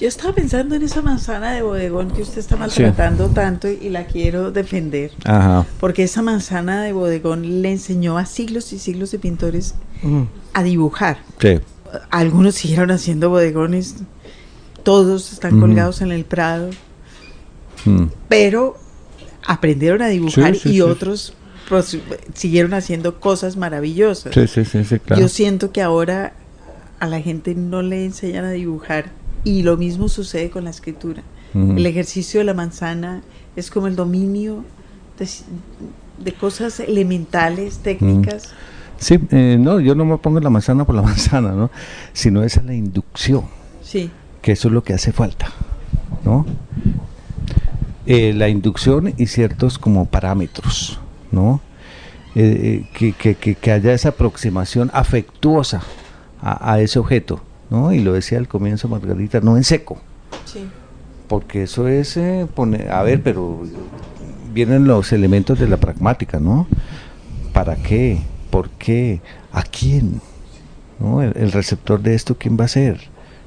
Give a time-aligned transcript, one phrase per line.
[0.00, 4.06] Yo estaba pensando en esa manzana de bodegón que usted está maltratando tanto y la
[4.06, 5.10] quiero defender.
[5.24, 5.66] Ajá.
[5.78, 9.74] Porque esa manzana de bodegón le enseñó a siglos y siglos de pintores
[10.54, 11.18] a dibujar.
[11.38, 11.60] Sí.
[12.10, 13.96] Algunos siguieron haciendo bodegones,
[14.84, 16.70] todos están colgados en el Prado,
[17.84, 18.06] Mm.
[18.28, 18.76] pero
[19.46, 20.80] aprendieron a dibujar Sí, sí, y sí.
[20.82, 21.34] otros
[21.68, 21.96] pues,
[22.34, 24.34] siguieron haciendo cosas maravillosas.
[24.34, 25.20] Sí, sí, sí, sí, claro.
[25.22, 26.32] Yo siento que ahora
[26.98, 29.12] a la gente no le enseñan a dibujar
[29.44, 31.22] y lo mismo sucede con la escritura.
[31.52, 33.22] El ejercicio de la manzana
[33.56, 34.64] es como el dominio
[35.18, 35.28] de,
[36.22, 38.50] de cosas elementales, técnicas.
[38.98, 41.70] Sí, eh, no, yo no me pongo la manzana por la manzana, ¿no?
[42.12, 43.44] Sino esa es la inducción,
[43.82, 44.10] Sí,
[44.42, 45.50] que eso es lo que hace falta,
[46.24, 46.46] ¿no?
[48.06, 51.00] Eh, la inducción y ciertos como parámetros,
[51.32, 51.60] ¿no?
[52.36, 55.82] Eh, eh, que, que- que- que haya esa aproximación afectuosa
[56.40, 57.92] a, a ese objeto, ¿no?
[57.92, 59.98] Y lo decía al comienzo Margarita, no en seco,
[60.44, 60.68] sí.
[61.28, 63.62] porque eso es eh, poner, a ver, pero
[64.52, 66.66] vienen los elementos de la pragmática, ¿no?
[67.52, 68.20] ¿Para qué?
[68.50, 69.20] ¿Por qué?
[69.52, 70.20] ¿A quién?
[70.98, 71.22] ¿No?
[71.22, 73.00] El, el receptor de esto, ¿quién va a ser?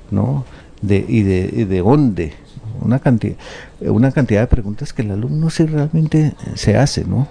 [0.09, 0.45] ¿No?
[0.81, 2.33] De, y, de, y de dónde?
[2.81, 3.35] Una cantidad,
[3.81, 7.27] una cantidad de preguntas que el alumno sí realmente se hace, ¿no?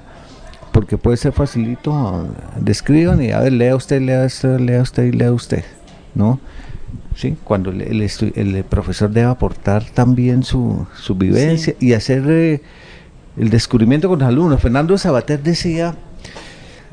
[0.72, 2.24] Porque puede ser facilito, ah,
[2.58, 5.64] describan y a ver, lea usted, lea usted, lea usted y lea usted,
[6.14, 6.40] ¿no?
[7.14, 12.62] Sí, cuando el, el el profesor debe aportar también su, su vivencia y hacer eh,
[13.36, 14.60] el descubrimiento con los alumnos.
[14.60, 15.94] Fernando Sabater decía,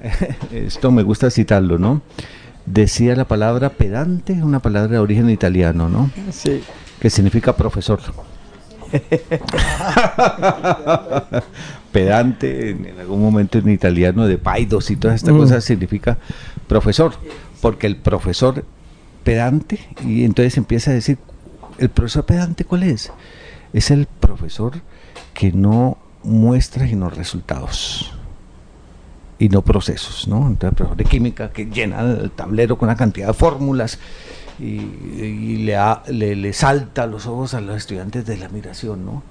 [0.52, 2.02] esto me gusta citarlo, ¿no?
[2.66, 6.12] Decía la palabra pedante, una palabra de origen italiano, ¿no?
[6.32, 6.62] Sí.
[7.00, 8.00] Que significa profesor.
[11.92, 15.38] pedante, en, en algún momento en italiano, de paidos y todas estas Mm.
[15.38, 16.18] cosas, significa
[16.68, 17.14] profesor.
[17.62, 18.64] Porque el profesor
[19.24, 21.18] pedante, y entonces empieza a decir,
[21.78, 23.12] ¿el profesor pedante cuál es?
[23.74, 24.82] Es el profesor
[25.34, 28.14] que no muestra sino resultados
[29.38, 30.48] y no procesos, ¿no?
[30.48, 34.00] Entonces, el profesor de química que llena el tablero con una cantidad de fórmulas
[34.60, 35.78] y, le,
[36.10, 39.24] le, le salta los ojos a los estudiantes de la admiración, ¿no?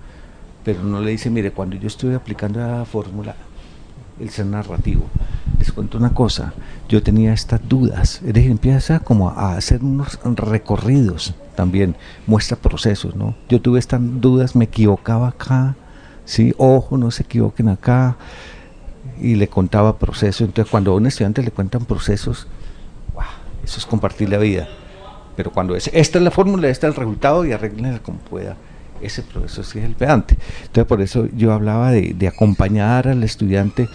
[0.64, 3.36] Pero no le dice, mire, cuando yo estuve aplicando la fórmula,
[4.20, 5.04] el ser narrativo,
[5.58, 6.52] les cuento una cosa,
[6.88, 11.96] yo tenía estas dudas, es decir, empieza como a hacer unos recorridos también,
[12.26, 13.34] muestra procesos, ¿no?
[13.48, 15.74] Yo tuve estas dudas, me equivocaba acá,
[16.24, 18.16] sí, ojo, no se equivoquen acá,
[19.20, 20.42] y le contaba procesos.
[20.42, 22.46] Entonces, cuando a un estudiante le cuentan procesos,
[23.14, 23.26] ¡guau!
[23.64, 24.68] eso es compartir la vida.
[25.36, 28.56] Pero cuando es, esta es la fórmula, este es el resultado y arreglenla como pueda,
[29.02, 30.36] ese profesor sí es el pedante.
[30.62, 33.88] Entonces, por eso yo hablaba de, de acompañar al estudiante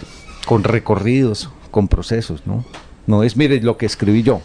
[0.46, 2.64] con recorridos, con procesos, ¿no?
[3.06, 4.40] No es, mire lo que escribí yo.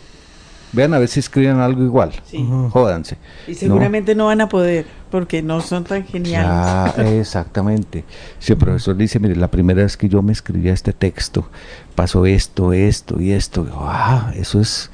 [0.72, 2.12] Vean a ver si escriben algo igual.
[2.25, 2.47] Sí.
[2.70, 3.18] Jódanse.
[3.47, 6.96] Y seguramente no van a poder porque no son tan geniales.
[6.96, 8.03] Ya, exactamente.
[8.38, 11.50] Si el profesor dice, mire, la primera vez que yo me escribía este texto,
[11.96, 13.68] pasó esto, esto y esto.
[13.80, 14.91] Ah, eso es,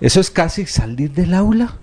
[0.00, 1.76] eso es casi salir del aula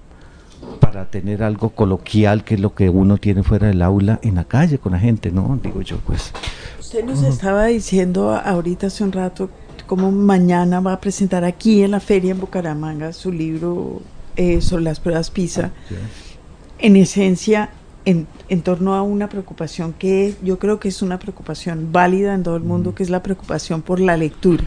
[0.80, 4.44] para tener algo coloquial, que es lo que uno tiene fuera del aula, en la
[4.44, 5.60] calle con la gente, ¿no?
[5.62, 6.32] Digo yo, pues.
[6.80, 9.50] Usted nos estaba diciendo ahorita hace un rato
[9.88, 14.02] cómo mañana va a presentar aquí en la feria en Bucaramanga su libro
[14.36, 15.72] eh, sobre las pruebas PISA.
[16.80, 17.70] En esencia,
[18.06, 22.44] en, en torno a una preocupación que yo creo que es una preocupación válida en
[22.44, 24.64] todo el mundo, que es la preocupación por la lectura.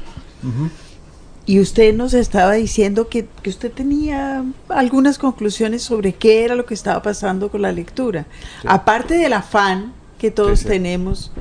[1.46, 6.66] Y usted nos estaba diciendo que, que usted tenía algunas conclusiones sobre qué era lo
[6.66, 8.26] que estaba pasando con la lectura.
[8.64, 10.68] Aparte del afán que todos Sí, sí.
[10.68, 11.32] tenemos,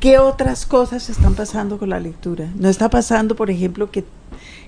[0.00, 2.52] ¿qué otras cosas están pasando con la lectura?
[2.56, 4.04] ¿No está pasando, por ejemplo, que,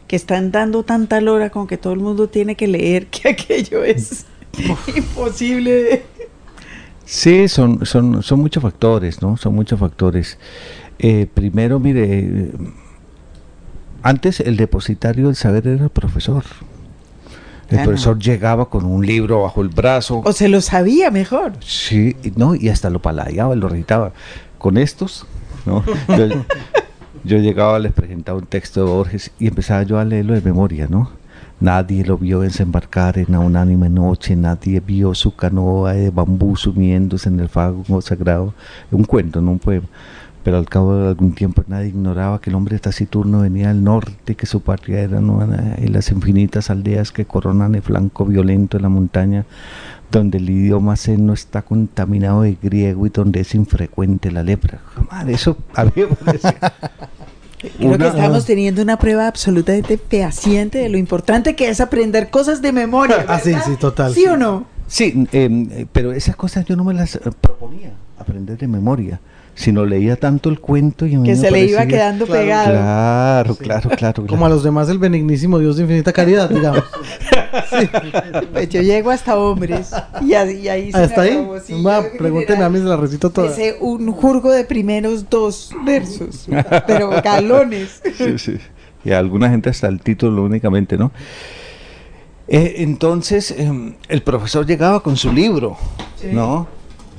[0.06, 3.84] que están dando tanta lora con que todo el mundo tiene que leer que aquello
[3.84, 4.26] es
[4.86, 6.04] imposible?
[7.04, 9.36] Sí, son, son, son muchos factores, ¿no?
[9.36, 10.38] Son muchos factores.
[10.98, 12.50] Eh, primero, mire,
[14.04, 16.44] antes el depositario del saber era el profesor.
[17.70, 20.20] El Ah, profesor llegaba con un libro bajo el brazo.
[20.24, 21.54] O se lo sabía mejor.
[21.60, 24.12] Sí, y no, y hasta lo paladeaba, lo recitaba.
[24.58, 25.26] Con estos,
[25.66, 25.82] ¿no?
[26.08, 26.28] Yo,
[27.24, 30.86] yo llegaba, les presentaba un texto de Borges y empezaba yo a leerlo de memoria,
[30.88, 31.10] ¿no?
[31.58, 37.30] Nadie lo vio desembarcar en la unánime noche, nadie vio su canoa de bambú sumiéndose
[37.30, 38.52] en el fago sagrado.
[38.90, 39.86] Un cuento, no un poema.
[40.44, 44.34] Pero al cabo de algún tiempo nadie ignoraba que el hombre taciturno venía del norte,
[44.34, 48.82] que su patria era Nuana, en las infinitas aldeas que coronan el flanco violento de
[48.82, 49.46] la montaña,
[50.10, 54.80] donde el idioma zen no está contaminado de griego y donde es infrecuente la lepra.
[55.10, 56.54] Madre, eso a mí me parece-
[57.78, 62.28] Creo que Una- estamos teniendo una prueba absolutamente fehaciente de lo importante que es aprender
[62.28, 63.24] cosas de memoria.
[63.28, 64.12] Ah, sí, sí, total.
[64.12, 64.66] ¿Sí o no?
[64.86, 69.18] Sí, em, pero esas cosas yo no me las eh, proponía aprender de memoria
[69.54, 72.72] sino leía tanto el cuento y que se le iba quedando pegado.
[72.72, 76.84] Claro, claro, claro, Como a los demás el benignísimo Dios de infinita caridad, digamos.
[78.52, 81.46] Pues yo llego hasta hombres y, ahí se ¿Hasta ahí?
[82.18, 83.48] pregúntenme a mí, se la recito toda.
[83.48, 86.48] Ese un jurgo de primeros dos versos,
[86.86, 88.02] pero galones.
[88.16, 88.58] Sí, sí.
[89.04, 91.12] Y a alguna gente hasta el título únicamente, ¿no?
[92.48, 95.76] Eh, entonces, em, el profesor llegaba con su libro,
[96.32, 96.66] ¿no?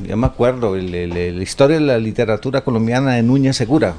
[0.03, 3.95] Ya me acuerdo, la historia de la literatura colombiana de Núñez Segura,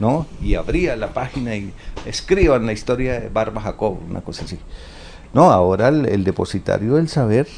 [0.00, 0.26] ¿no?
[0.42, 1.72] Y abría la página y
[2.06, 4.58] escriban la historia de Barba Jacob, una cosa así.
[5.32, 7.48] No, ahora el, depositario del saber,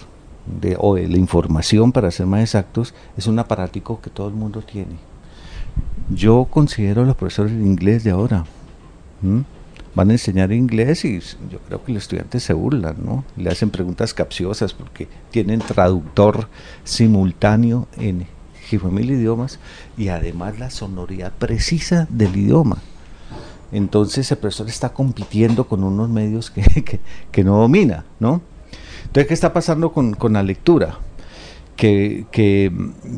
[0.47, 4.35] de, o de la información, para ser más exactos, es un aparático que todo el
[4.35, 4.97] mundo tiene.
[6.09, 8.45] Yo considero a los profesores de inglés de ahora
[9.97, 11.19] van a enseñar inglés y
[11.51, 13.25] yo creo que los estudiantes se burlan, ¿no?
[13.39, 16.49] Le hacen preguntas capciosas porque tienen traductor
[16.85, 18.27] simultáneo en
[18.91, 19.59] mil idiomas
[19.97, 22.77] y además la sonoridad precisa del idioma.
[23.73, 27.01] Entonces el profesor está compitiendo con unos medios que,
[27.33, 28.43] que, no domina, ¿no?
[29.07, 30.99] Entonces, ¿qué está pasando con, con la lectura?
[31.75, 32.71] Que, que,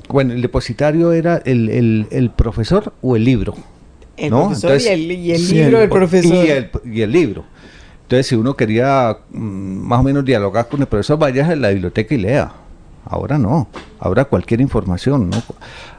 [0.09, 3.57] bueno, el depositario era el, el profesor o el libro
[4.19, 6.71] el profesor y, el, libro del profesor.
[6.85, 7.45] Y el, libro.
[8.03, 11.71] Entonces, si uno quería mm, más o menos dialogar con el profesor, vaya a la
[11.71, 12.53] biblioteca y lea.
[13.05, 13.69] Ahora no,
[14.01, 15.31] ahora cualquier información.
[15.31, 15.43] ¿no?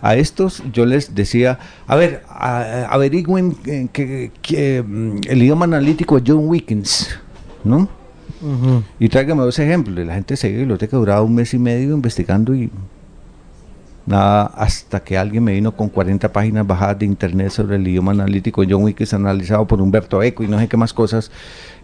[0.02, 1.58] A estos yo les decía,
[1.88, 3.54] a ver, averigüen
[3.92, 7.20] que, mm, el idioma analítico de John Wickens,
[7.64, 7.90] ¿no?
[9.00, 10.06] Y tráigame dos ejemplos.
[10.06, 12.70] La gente se iba a la biblioteca, duraba un mes y medio investigando y
[14.10, 18.12] Nada, hasta que alguien me vino con 40 páginas bajadas de internet sobre el idioma
[18.12, 21.30] analítico John Wickes analizado por Humberto Eco y no sé qué más cosas.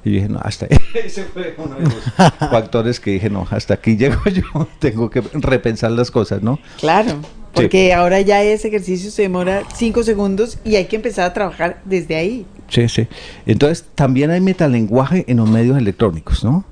[0.04, 1.94] Y dije, no, hasta ese fue uno de los
[2.50, 6.58] factores que dije, no, hasta aquí llego yo, tengo que repensar las cosas, ¿no?
[6.80, 7.12] Claro,
[7.54, 11.80] porque ahora ya ese ejercicio se demora 5 segundos y hay que empezar a trabajar
[11.86, 12.48] desde ahí.
[12.70, 13.08] Sí, sí.
[13.46, 16.66] Entonces, también hay metalenguaje en los medios electrónicos, ¿no?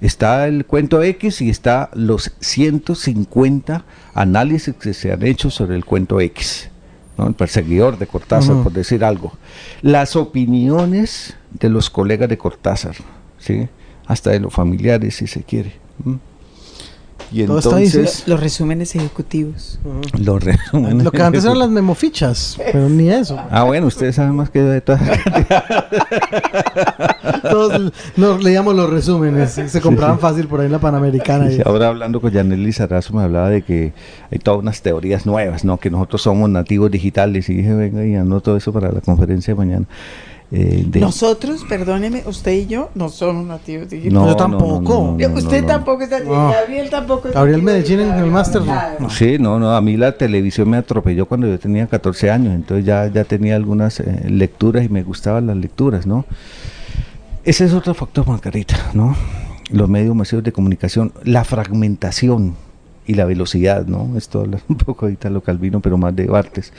[0.00, 3.84] Está el cuento X y está los 150
[4.14, 6.70] análisis que se han hecho sobre el cuento X,
[7.16, 7.26] ¿no?
[7.26, 9.32] el perseguidor de Cortázar, por decir algo.
[9.82, 12.94] Las opiniones de los colegas de Cortázar,
[13.38, 13.68] ¿sí?
[14.06, 15.72] hasta de los familiares, si se quiere.
[17.30, 19.78] Y entonces, los resúmenes ejecutivos.
[20.18, 21.04] Los resúmenes.
[21.04, 23.38] Lo que antes eran las memofichas, pero ni eso.
[23.50, 25.02] Ah, bueno, ustedes saben más que yo de todas.
[27.42, 31.48] Todos nos leíamos los resúmenes, se compraban fácil por ahí en la Panamericana.
[31.64, 33.92] ahora hablando con Janel Lizarazo me hablaba de que
[34.30, 35.78] hay todas unas teorías nuevas, ¿no?
[35.78, 39.58] Que nosotros somos nativos digitales y dije, venga, y anoto eso para la conferencia de
[39.58, 39.86] mañana.
[40.50, 44.14] Eh, Nosotros, perdóneme, usted y yo no somos nativos digitales.
[44.14, 45.16] No, yo tampoco.
[45.34, 48.62] usted tampoco está Gabriel tampoco Gabriel Medellín en el máster
[49.10, 52.86] Sí, no, no, a mí la televisión me atropelló cuando yo tenía 14 años, entonces
[52.86, 56.24] ya, ya tenía algunas eh, lecturas y me gustaban las lecturas, ¿no?
[57.44, 59.14] Ese es otro factor, Margarita, ¿no?
[59.70, 62.56] Los medios masivos de comunicación, la fragmentación
[63.06, 64.16] y la velocidad, ¿no?
[64.16, 66.72] Esto habla un poco de Italo Calvino, pero más de Bartes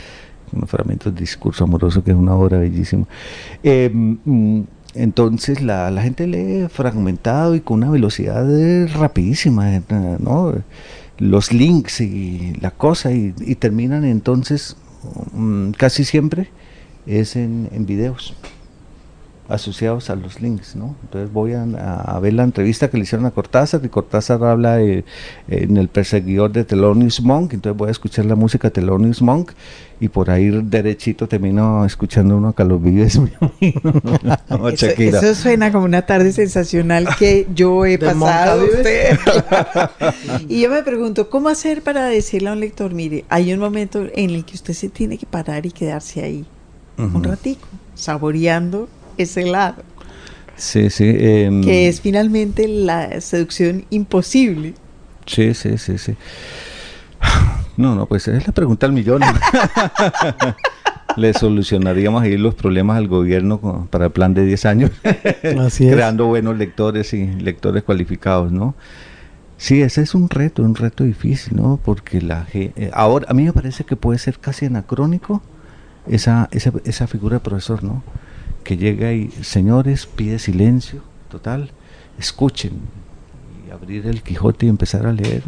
[0.54, 3.06] unos fragmentos de discurso amoroso que es una obra bellísima.
[3.63, 4.62] Eh, mm,
[4.96, 8.46] entonces la, la, gente lee fragmentado y con una velocidad
[8.96, 9.81] rapidísima, eh.
[11.19, 14.77] Los links y la cosa y, terminan entonces
[15.34, 16.50] mm, casi siempre
[17.06, 18.36] es en, en videos
[19.50, 20.96] asociados a los links, ¿no?
[21.01, 25.03] Entonces voy a, ver la entrevista que le hicieron a Cortázar, y Cortázar habla en
[25.48, 29.51] el perseguidor de Thelonious Monk, entonces voy a escuchar la música de Thelonious Monk,
[30.00, 33.20] y por ahí derechito termino escuchando uno a Carlos Vives.
[34.98, 39.18] eso, suena como una tarde sensacional que yo he pasado usted.
[40.48, 44.08] y yo me pregunto, ¿cómo hacer para decirle a un lector, mire, hay un momento
[44.13, 46.46] en el que usted se tiene que parar y quedarse ahí,
[46.98, 49.84] un ratico, saboreando ese lado.
[50.56, 51.06] Sí, sí.
[51.08, 54.74] Em, que es finalmente la seducción imposible.
[55.25, 56.15] Sí, sí, sí, sí.
[57.79, 59.21] No, no, pues es la pregunta al millón.
[61.15, 64.91] Le solucionaríamos ahí los problemas al gobierno para el plan de 10 años,
[65.77, 68.75] creando buenos lectores y lectores cualificados, ¿no?
[69.57, 71.79] Sí, ese es un reto, un reto difícil, ¿no?
[71.83, 75.41] Porque la eh, ahora a mí me parece que puede ser casi anacrónico
[76.07, 78.03] esa, esa, esa figura de profesor, ¿no?
[78.63, 81.71] que llega y, señores, pide silencio, total,
[82.19, 82.74] escuchen,
[83.67, 85.43] y abrir el Quijote y empezar a leer.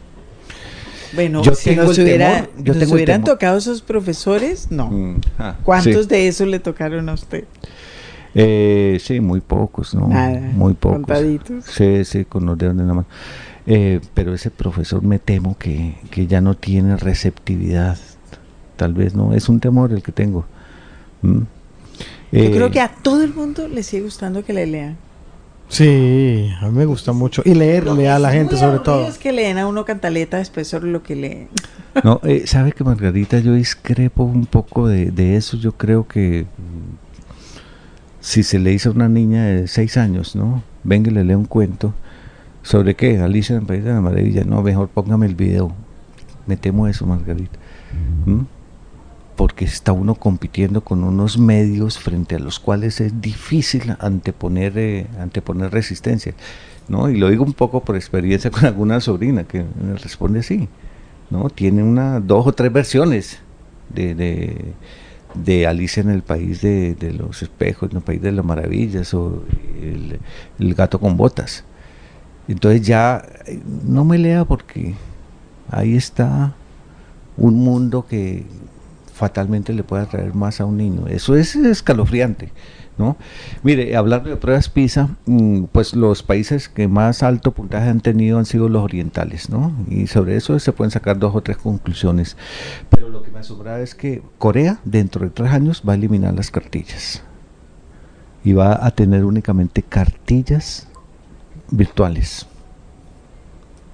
[1.14, 4.88] Bueno, si nos, hubieran tocado esos profesores, no.
[4.88, 7.46] Mm, ah, ¿Cuántos de esos le tocaron a usted?
[8.34, 10.08] Eh, sí, muy pocos, ¿no?
[10.08, 11.20] muy pocos.
[11.66, 13.08] Sí, sí, con los dedos de la mano.
[13.68, 17.98] Eh, pero ese profesor me temo que, que, ya no tiene receptividad.
[18.76, 20.46] Tal vez no, es un temor el que tengo.
[21.22, 21.42] ¿Mm?
[22.32, 24.98] Yo creo eh, que a todo el mundo le sigue gustando que le lean.
[25.72, 27.42] Sí, a mí me gusta mucho.
[27.46, 29.08] Y leerle a la gente sobre todo.
[29.08, 31.48] Es que leen a uno cantaleta después sobre lo que leen.
[32.04, 35.56] No, eh, sabe que Margarita, yo discrepo un poco de, de eso.
[35.56, 36.46] Yo creo que
[38.20, 40.62] si se le dice a una niña de seis años, ¿no?
[40.84, 41.94] Venga y le lee un cuento.
[42.64, 43.20] ¿Sobre qué?
[43.20, 44.44] Alicia en el País de la Maravilla.
[44.44, 45.74] No, mejor póngame el video.
[46.48, 47.58] Me temo eso, Margarita.
[48.26, 48.42] ¿Mm?
[49.42, 55.08] Porque está uno compitiendo con unos medios frente a los cuales es difícil anteponer, eh,
[55.20, 56.36] anteponer resistencia.
[56.88, 57.10] ¿no?
[57.10, 60.70] Y lo digo un poco por experiencia con alguna sobrina que me responde así.
[61.32, 61.50] ¿no?
[61.50, 63.40] Tiene una, dos o tres versiones
[63.90, 64.74] de
[65.34, 69.44] de Alicia en el País de, los Espejos, en el País de las Maravillas, o
[69.82, 71.64] el, gato con botas.
[72.48, 73.24] Entonces ya
[73.86, 74.96] no me lea porque
[75.70, 76.54] ahí está
[77.38, 78.44] un mundo que
[79.14, 81.08] fatalmente le puede atraer más a un niño.
[81.08, 82.52] Eso es escalofriante.
[82.98, 83.18] ¿no?
[83.64, 88.38] Mire, hablando de pruebas PISA, mm, pues los países que más alto puntaje han tenido
[88.38, 89.74] han sido los orientales, ¿no?
[89.90, 92.38] Y sobre eso se pueden sacar dos o tres conclusiones.
[92.90, 96.34] Pero lo que me asombra es que Corea, dentro de tres años, va a eliminar
[96.34, 97.24] las cartillas.
[98.44, 100.88] Y va a tener únicamente cartillas
[101.70, 102.48] virtuales.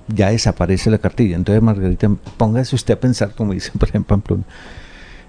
[0.08, 1.36] Ya desaparece la cartilla.
[1.36, 4.44] Entonces, Margarita, póngase usted a pensar, como dicen por ejemplo en Pamplona,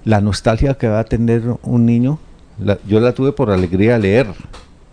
[0.08, 2.18] la nostalgia que va a tener un niño
[2.86, 4.26] yo la tuve por alegría de leer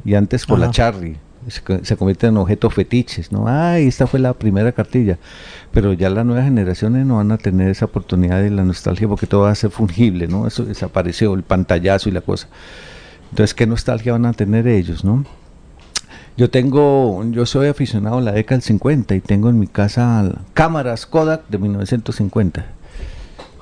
[0.04, 1.18] y antes por la charri.
[1.48, 3.48] Se, convierte en objetos fetiches, ¿no?
[3.48, 5.20] Ay, esta fue la primera cartilla.
[5.72, 9.28] Pero ya las nuevas generaciones no van a tener esa oportunidad de la nostalgia porque
[9.28, 10.48] todo va a ser fungible, ¿no?
[10.48, 12.48] Eso desapareció, el pantallazo y la cosa.
[13.30, 15.24] Entonces, ¿qué nostalgia van a tener ellos, no?
[16.36, 20.32] Yo tengo, yo soy aficionado a la década del 50 y tengo en mi casa
[20.54, 22.75] cámaras Kodak de 1950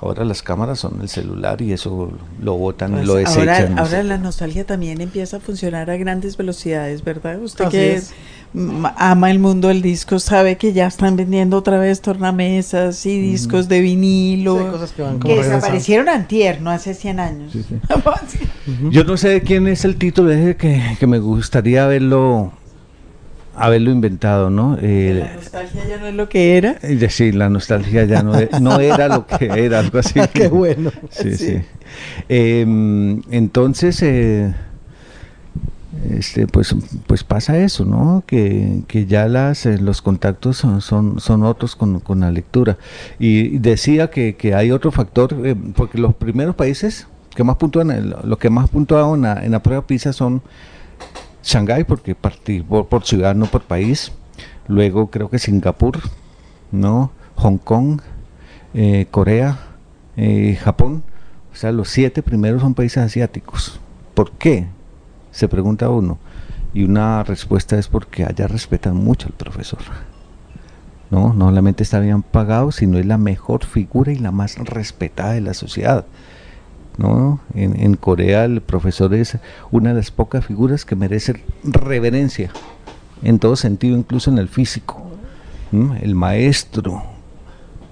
[0.03, 3.79] Ahora las cámaras son el celular y eso lo botan y pues lo desechan.
[3.79, 7.41] Ahora, la nostalgia también empieza a funcionar a grandes velocidades, ¿verdad?
[7.41, 8.01] Usted que
[8.97, 13.69] ama el mundo del disco sabe que ya están vendiendo otra vez tornamesas y discos
[13.69, 14.77] de vinilo
[15.23, 17.53] que, desaparecieron antier, no hace 100 años.
[18.91, 22.51] Yo no sé de quién es el título, que, que me gustaría verlo
[23.55, 24.77] haberlo inventado, ¿no?
[24.81, 26.77] Eh, la nostalgia ya no es lo que era.
[26.81, 30.19] Eh, sí, la nostalgia ya no, e, no era lo que era, algo así.
[30.33, 30.91] Qué bueno.
[31.11, 31.61] Sí, sí.
[32.27, 34.53] Em, entonces, eh,
[36.09, 38.23] este, pues, pues pasa eso, ¿no?
[38.25, 42.77] Que, que ya las, los contactos son, son, otros con, con, la lectura.
[43.19, 45.35] Y decía que, que hay otro factor,
[45.75, 49.63] porque los primeros países que más puntúan, lo que más puntuaron en la, en la
[49.63, 50.41] prueba PISA son
[51.43, 54.11] Shanghái, porque participó por ciudad, no por país.
[54.67, 55.99] Luego creo que Singapur,
[56.71, 57.11] ¿no?
[57.35, 58.01] Hong Kong,
[58.73, 59.59] eh, Corea,
[60.15, 61.03] eh, Japón.
[61.51, 63.79] O sea, los siete primeros son países asiáticos.
[64.13, 64.67] ¿Por qué?
[65.31, 66.17] Se pregunta uno.
[66.73, 69.81] Y una respuesta es porque allá respetan mucho al profesor.
[71.11, 75.33] No, no solamente está bien pagado, sino es la mejor figura y la más respetada
[75.33, 76.05] de la sociedad.
[76.97, 77.39] ¿No?
[77.53, 79.37] En, Corea el profesor es
[79.71, 82.51] una de las pocas figuras que merece reverencia,
[83.23, 85.01] en todo sentido, incluso en el físico.
[85.71, 87.01] El maestro,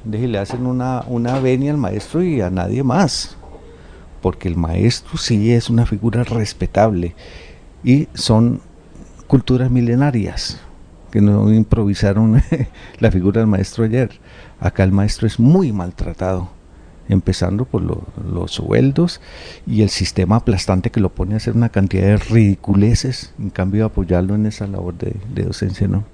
[0.06, 3.36] le hacen una, una venia al maestro y a nadie más,
[4.22, 7.16] porque el maestro sí es una figura respetable
[7.84, 8.62] y son
[9.26, 10.60] culturas milenarias
[11.10, 12.42] que no improvisaron
[13.00, 14.12] la figura del maestro ayer.
[14.60, 16.61] Acá el maestro es muy maltratado
[17.12, 19.22] empezando por los sueldos
[19.68, 23.86] y el sistema aplastante que lo pone a hacer una cantidad de ridiculeces, en cambio
[23.86, 26.06] apoyarlo en esa labor de, de docencia, ¿no?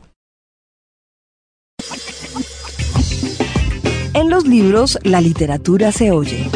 [4.14, 6.50] En los libros, la literatura se oye.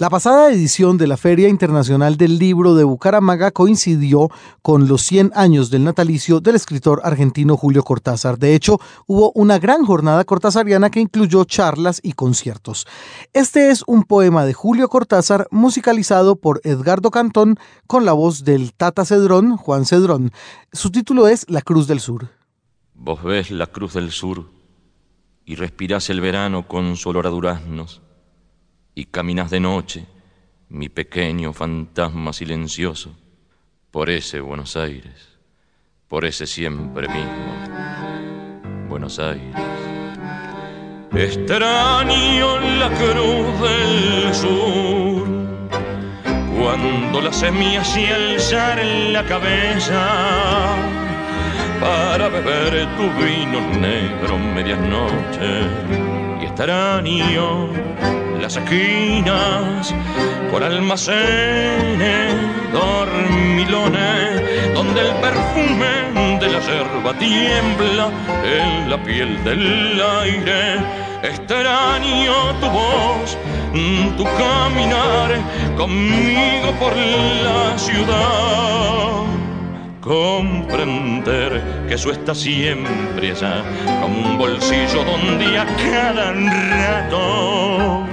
[0.00, 4.30] La pasada edición de la Feria Internacional del Libro de Bucaramanga coincidió
[4.62, 8.38] con los 100 años del natalicio del escritor argentino Julio Cortázar.
[8.38, 8.78] De hecho,
[9.08, 12.86] hubo una gran jornada cortázariana que incluyó charlas y conciertos.
[13.32, 17.56] Este es un poema de Julio Cortázar musicalizado por Edgardo Cantón
[17.88, 20.30] con la voz del Tata Cedrón, Juan Cedrón.
[20.72, 22.28] Su título es La Cruz del Sur.
[22.94, 24.44] Vos ves la Cruz del Sur
[25.44, 28.00] y respirás el verano con su olor a duraznos
[28.98, 30.04] y caminas de noche,
[30.70, 33.16] mi pequeño fantasma silencioso,
[33.92, 35.38] por ese Buenos Aires,
[36.08, 39.54] por ese siempre mismo Buenos Aires.
[41.14, 45.28] Extraño la cruz del sur,
[46.58, 50.74] cuando la semilla se alzar en la cabeza,
[51.78, 55.60] para beber tu vino negro medianoche
[56.02, 56.17] y
[56.58, 57.68] extraño
[58.40, 59.94] las esquinas
[60.50, 62.34] por almacenes,
[62.72, 68.10] dormilones, donde el perfume de la yerba tiembla
[68.42, 70.80] en la piel del aire.
[71.22, 73.38] Extraño tu voz,
[74.16, 75.40] tu caminar
[75.76, 79.37] conmigo por la ciudad
[80.08, 83.62] comprender que eso está siempre allá,
[84.00, 88.06] como un bolsillo donde a cada rato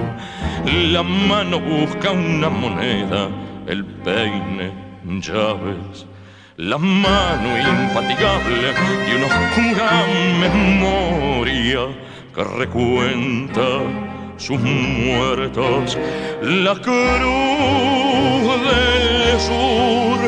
[0.92, 3.30] la mano busca una moneda,
[3.68, 4.74] el peine,
[5.06, 6.06] llaves,
[6.58, 8.74] la mano infatigable
[9.06, 10.06] de una oscura
[10.42, 11.80] memoria
[12.36, 13.68] que recuenta
[14.36, 15.98] sus muertos,
[16.42, 16.96] la cruz
[18.68, 20.20] del sur,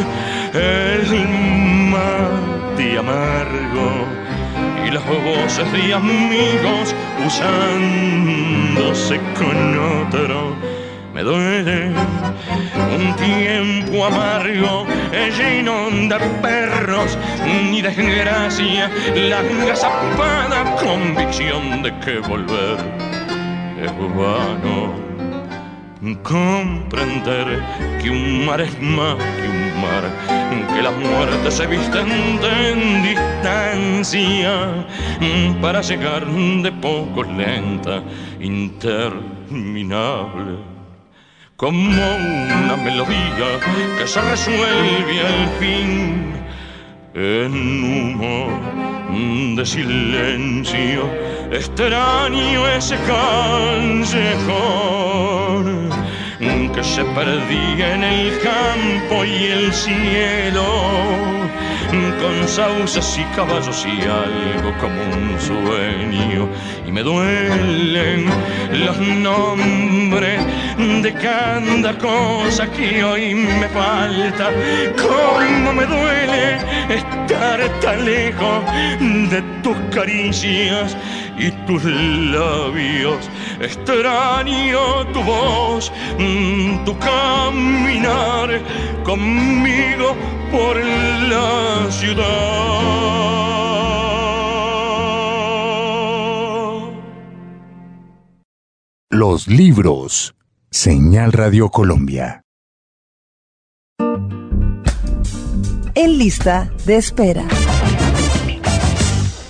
[0.54, 1.57] el
[1.98, 3.90] mate amargo
[4.86, 9.58] y las voces de amigos usándose con
[10.02, 10.56] otro.
[11.14, 11.92] Me duele
[12.96, 14.86] un tiempo amargo,
[15.38, 17.18] lleno de perros
[17.72, 22.78] ni desgracia, la agazapada convicción de que volver
[23.82, 25.08] es vano
[26.24, 27.62] comprender
[28.02, 30.04] que un mar es más que un mar,
[30.78, 32.08] que las muertes se visten
[32.40, 34.86] de distancia
[35.60, 38.04] para llegar de poco lenta,
[38.40, 40.60] interminable.
[41.56, 43.60] Como una melodía
[43.98, 46.36] que se resuelve al fin
[47.16, 48.48] en humo
[49.56, 51.10] de silencio,
[51.52, 54.08] extraño ese callejón
[56.78, 61.47] que se perdía en el campo y el cielo,
[61.92, 66.50] con sauces y caballos y algo como un sueño.
[66.86, 68.26] Y me duelen
[68.72, 70.42] los nombres
[70.78, 74.52] de cada cosa que hoy me falta.
[74.98, 76.58] Cómo me duele
[76.90, 78.64] estar tan lejos
[79.00, 80.98] de tus caricias
[81.38, 83.30] y tus labios.
[83.62, 85.92] Extraño tu voz,
[86.86, 88.62] tu caminar
[89.04, 90.16] conmigo
[90.52, 92.88] por la ciudad.
[99.10, 100.34] Los libros.
[100.70, 102.42] Señal Radio Colombia.
[105.96, 107.48] En lista de espera.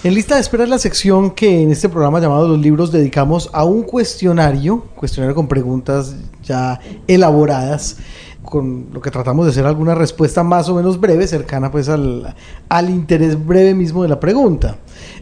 [0.04, 3.50] En lista de espera es la sección que en este programa llamado Los Libros dedicamos
[3.52, 7.98] a un cuestionario, cuestionario con preguntas ya elaboradas,
[8.50, 12.36] con lo que tratamos de hacer alguna respuesta más o menos breve, cercana pues al,
[12.70, 14.78] al interés breve mismo de la pregunta.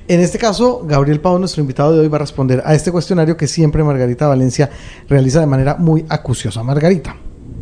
[0.08, 3.36] En este caso, Gabriel Pau, nuestro invitado de hoy, va a responder a este cuestionario
[3.36, 4.70] que siempre Margarita Valencia
[5.10, 6.64] realiza de manera muy acuciosa.
[6.64, 7.16] Margarita.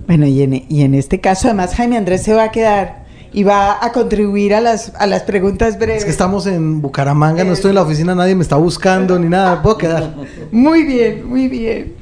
[0.07, 3.43] Bueno, y en, y en este caso además Jaime Andrés se va a quedar y
[3.43, 5.99] va a contribuir a las, a las preguntas breves.
[5.99, 9.27] Es que estamos en Bucaramanga, no estoy en la oficina, nadie me está buscando ni
[9.27, 10.15] nada, puedo quedar.
[10.51, 11.95] Muy bien, muy bien.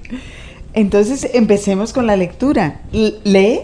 [0.74, 2.82] Entonces empecemos con la lectura.
[2.94, 3.62] L- ¿Lee?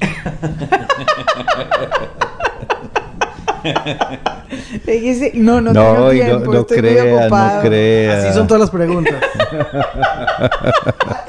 [5.34, 8.22] No, no, tengo No, y no, tiempo, no estoy muy crea, no crea.
[8.24, 9.14] Así son todas las preguntas.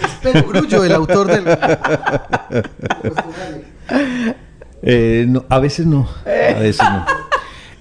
[0.02, 1.58] Es Pedro Grullo, el autor del...
[4.82, 7.06] Eh, no, a veces no, a veces no.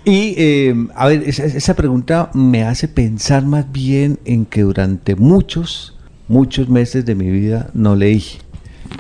[0.05, 5.15] Y, eh, a ver, esa, esa pregunta me hace pensar más bien en que durante
[5.17, 5.98] muchos,
[6.29, 8.23] muchos meses de mi vida no leí,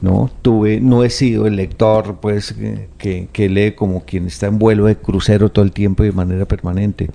[0.02, 0.30] ¿no?
[0.42, 2.54] Tuve, no he sido el lector, pues,
[2.98, 6.12] que, que- lee como quien está en vuelo de crucero todo el tiempo y de
[6.12, 7.10] manera permanente.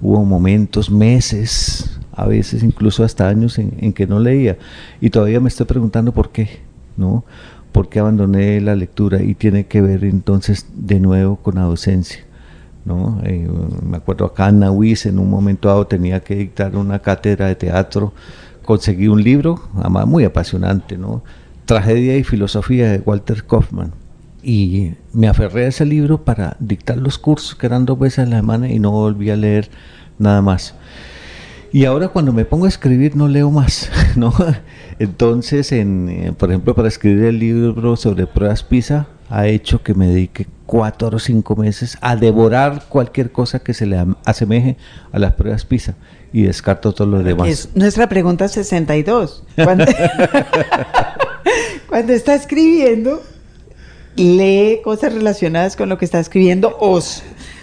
[0.00, 4.58] Hubo momentos, meses, a veces incluso hasta años en, que no leía.
[5.00, 6.48] Y todavía me estoy preguntando por qué,
[6.96, 7.24] ¿no?
[7.72, 9.22] ¿Por qué abandoné la lectura?
[9.22, 12.24] Y tiene que ver entonces de nuevo con la docencia.
[12.84, 13.20] ¿no?
[13.24, 13.46] Eh,
[13.82, 17.54] me acuerdo acá en Nahuis, en un momento dado tenía que dictar una cátedra de
[17.54, 18.14] teatro,
[18.68, 19.62] conseguí un libro,
[20.04, 21.22] muy apasionante, ¿no?
[21.64, 23.92] Tragedia y filosofía de Walter Kaufman.
[24.42, 28.28] Y me aferré a ese libro para dictar los cursos, que eran dos veces a
[28.28, 29.70] la semana, y no volví a leer
[30.18, 30.74] nada más.
[31.72, 34.34] Y ahora cuando me pongo a escribir no leo más, ¿no?
[34.98, 39.94] Entonces, en, eh, por ejemplo, para escribir el libro sobre pruebas PISA, ha hecho que
[39.94, 44.76] me dedique cuatro o cinco meses a devorar cualquier cosa que se le asemeje
[45.10, 45.94] a las pruebas PISA
[46.32, 47.48] y descarto todo lo demás.
[47.48, 49.44] Es nuestra pregunta 62.
[49.62, 49.84] Cuando,
[51.88, 53.22] cuando está escribiendo,
[54.16, 57.00] lee cosas relacionadas con lo que está escribiendo o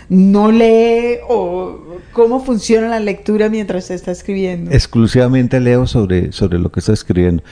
[0.09, 1.79] no lee o
[2.11, 4.71] cómo funciona la lectura mientras está escribiendo.
[4.71, 7.43] Exclusivamente leo sobre, sobre lo que está escribiendo.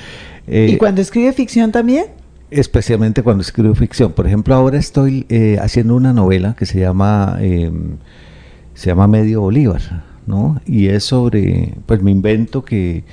[0.48, 2.06] Eh, ¿Y cuando escribe ficción también?
[2.52, 4.12] Especialmente cuando escribo ficción.
[4.12, 7.98] Por ejemplo, ahora estoy eh, haciendo una novela que se llama, em,
[8.76, 10.62] se llama Medio Bolívar, ¿no?
[10.66, 13.04] Y es sobre, pues me invento que,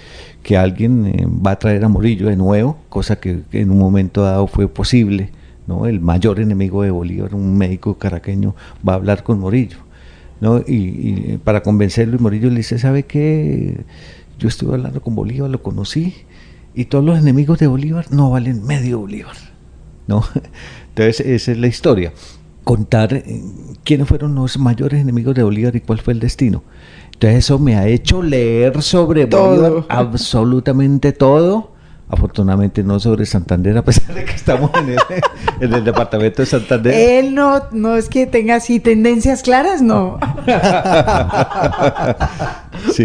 [0.43, 4.23] que alguien eh, va a traer a Morillo de nuevo, cosa que, en un momento
[4.23, 5.31] dado fue posible,
[5.67, 5.87] ¿no?
[5.87, 8.55] El mayor enemigo de Bolívar, un médico caraqueño,
[8.87, 9.79] va a hablar con Morillo,
[10.41, 10.59] ¿no?
[10.59, 13.85] Y, para convencerlo, y Morillo le dice, ¿sabe qué?
[14.39, 16.15] Yo estuve hablando con Bolívar, lo conocí,
[16.75, 19.37] y todos los enemigos de Bolívar no valen medio Bolívar.
[20.07, 20.25] ¿no?
[20.91, 22.13] Entonces, esa es la historia.
[22.65, 23.43] Contar eh,
[23.85, 26.63] quiénes fueron los mayores enemigos de Bolívar y cuál fue el destino.
[27.21, 31.73] Entonces, eso me ha hecho leer sobre Bolívar absolutamente todo.
[32.09, 34.99] Afortunadamente no sobre Santander, a pesar de que estamos en el,
[35.75, 36.95] el departamento de Santander.
[36.95, 40.19] Él no, no es que tenga así tendencias claras, no.
[42.95, 43.05] sí.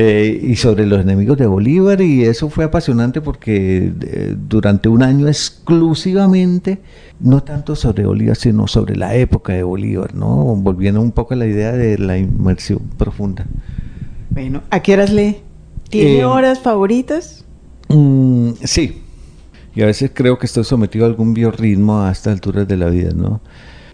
[0.00, 5.02] Eh, y sobre los enemigos de Bolívar y eso fue apasionante porque eh, durante un
[5.02, 6.78] año exclusivamente,
[7.18, 10.54] no tanto sobre Bolívar, sino sobre la época de Bolívar, ¿no?
[10.54, 13.44] Volviendo un poco a la idea de la inmersión profunda.
[14.30, 15.38] Bueno, ¿a qué horas lee?
[15.90, 17.44] ¿Tiene eh, horas favoritas?
[17.88, 19.02] Mm, sí,
[19.74, 22.88] y a veces creo que estoy sometido a algún biorritmo a estas alturas de la
[22.88, 23.40] vida, ¿no?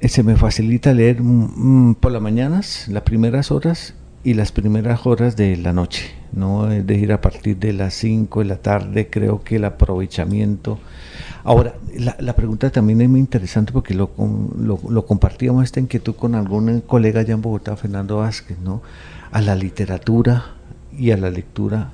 [0.02, 5.04] Se me facilita leer mm, mm, por las mañanas, las primeras horas, y las primeras
[5.06, 6.70] horas de la noche, ¿no?
[6.72, 10.78] Es decir, a partir de las 5 de la tarde creo que el aprovechamiento...
[11.44, 14.10] Ahora, la, la pregunta también es muy interesante porque lo,
[14.58, 18.80] lo, lo, compartíamos esta inquietud con algún colega allá en Bogotá, Fernando Vázquez, ¿no?
[19.30, 20.54] A la literatura
[20.98, 21.92] y a la lectura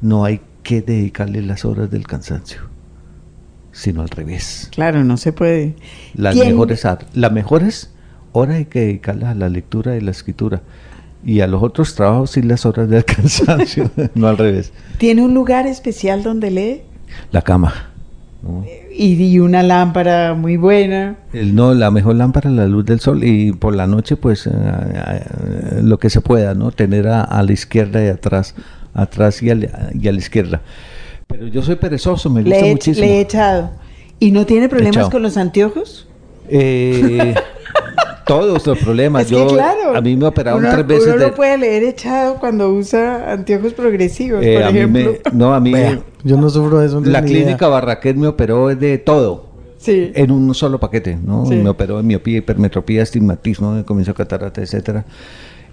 [0.00, 2.62] no hay que dedicarle las horas del cansancio,
[3.70, 4.68] sino al revés.
[4.72, 5.76] Claro, no se puede.
[6.14, 7.92] Las mejores, las mejores
[8.32, 10.62] horas hay que dedicarlas a la lectura y la escritura
[11.24, 14.72] y a los otros trabajos y las horas de cansancio, no al revés.
[14.98, 16.82] ¿Tiene un lugar especial donde lee?
[17.30, 17.90] La cama.
[18.96, 21.16] Y, una lámpara muy buena.
[21.32, 24.50] El, no, la mejor lámpara la luz del sol y por la noche pues eh,
[24.52, 26.70] eh, lo que se pueda, ¿no?
[26.70, 28.54] Tener a, la izquierda y atrás,
[28.94, 30.62] atrás y a, la, y a, la izquierda.
[31.26, 33.06] Pero yo soy perezoso, me gusta muchísimo.
[33.06, 33.70] Le he echado.
[34.18, 36.08] ¿Y no tiene problemas con los anteojos?
[36.48, 37.34] Eh,
[38.30, 39.28] todos los problemas.
[39.28, 39.48] Yo,
[39.94, 41.14] a mí me operaron tres veces.
[41.14, 45.14] Uno lo puede leer echado cuando usa anteojos progresivos, eh, por ejemplo.
[45.32, 45.72] no, a mí.
[46.22, 47.00] yo no sufro de eso.
[47.00, 49.50] La clínica Barraquer me operó de todo.
[49.78, 50.12] Sí.
[50.14, 51.44] En un solo paquete, ¿no?
[51.44, 55.04] Me operó en miopía, hipermetropía, estigmatismo, comienzo catarata, etcétera.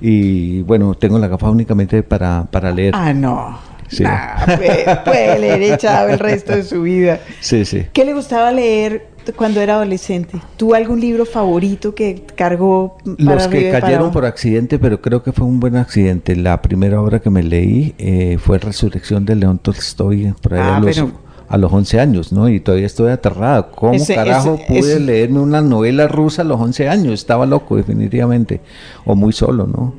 [0.02, 2.93] Y bueno, tengo la gafa únicamente para, para leer.
[2.96, 3.60] Ah, no.
[3.88, 4.04] Sí.
[4.46, 7.20] puede, puede leer echado el resto de su vida.
[7.39, 7.86] Sí, sí.
[7.93, 10.39] ¿Qué le gustaba leer cuando era adolescente?
[10.57, 15.31] ¿Tuvo algún libro favorito que cargó para Los que cayeron por accidente, pero creo que
[15.31, 16.35] fue un buen accidente.
[16.35, 20.77] La primera obra que me leí eh, fue Resurrección de León Tolstoy, por ahí ah,
[20.77, 21.03] a, los,
[21.49, 22.49] a los 11 años, ¿no?
[22.49, 23.71] Y todavía estoy aterrado.
[23.71, 27.13] ¿Cómo carajo pude leerme una novela rusa a los 11 años?
[27.13, 28.61] Estaba loco, definitivamente.
[29.05, 29.93] O muy solo, ¿no?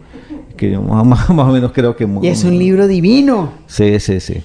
[0.57, 2.09] Que más, o menos creo que...
[2.23, 3.53] y es un libro divino.
[3.67, 4.43] Sí, sí, sí.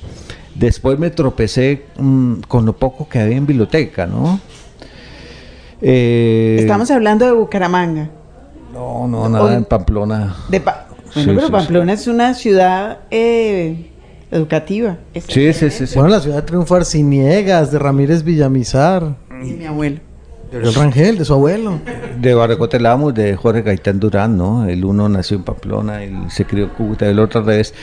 [0.56, 4.40] Después me tropecé mm, con lo poco que había en biblioteca, ¿no?
[5.86, 8.10] Eh, Estamos hablando de Bucaramanga.
[8.74, 10.36] No, no, nada en Pamplona.
[10.50, 13.92] De bueno, pero Pamplona es una ciudad eh,
[14.32, 14.98] educativa.
[15.28, 19.16] Sí, sí, sí, Bueno, la ciudad de Triunfar Ciniegas, de Ramírez Villamizar.
[19.44, 20.00] Y mi abuelo.
[20.52, 21.80] De Rangel, de su abuelo.
[22.20, 24.66] De Barracotelamos, de Jorge Gaitán Durán, ¿no?
[24.66, 27.74] El uno nació en Pamplona, él se crió en Cúcuta, el otro al revés.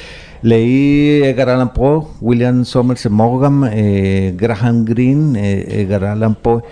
[0.42, 6.62] Leí Edgar Allan Poe, William Somerset Maugham, eh, Graham Greene, eh, Edgar Allan Poe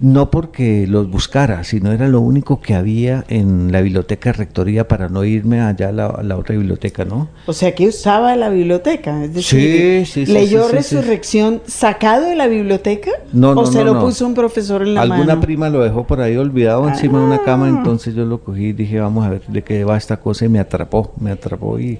[0.00, 5.08] no porque los buscara, sino era lo único que había en la biblioteca rectoría para
[5.08, 7.28] no irme allá a la, otra biblioteca, ¿no?
[7.46, 12.46] O sea que usaba la biblioteca, es decir, sí, sí, ¿leyó Resurrección sacado de la
[12.46, 13.10] biblioteca?
[13.32, 15.14] No, no, ¿O se lo puso un profesor en la mano?
[15.14, 17.70] Alguna prima lo dejó por ahí olvidado encima de una cama, ah.
[17.70, 20.48] entonces yo lo cogí y dije, vamos a ver de qué va esta cosa y
[20.48, 21.98] me atrapó, me atrapó y...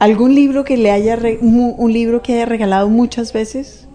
[0.00, 3.86] ¿Algún libro que le haya, un libro que haya regalado muchas veces?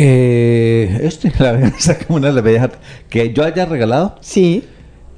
[0.00, 1.72] Eh, este, la
[2.06, 2.70] como una de las bellas
[3.10, 4.14] que yo haya regalado.
[4.20, 4.62] Sí.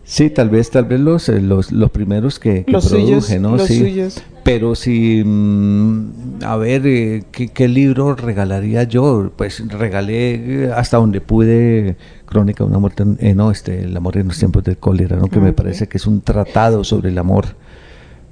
[0.04, 3.56] Sí, tal vez, tal vez los, eh, los, los primeros que, los produje, ¿no?
[3.56, 4.22] Los suyos.
[4.42, 9.30] Pero si, mm, a ver, eh, ¿qué, libro regalaría yo?
[9.36, 14.28] Pues regalé eh, hasta donde pude Crónica de una muerte, no, este, El amor en
[14.28, 15.28] los tiempos de cólera, ¿no?
[15.28, 17.46] Que me parece que es un tratado sobre el amor,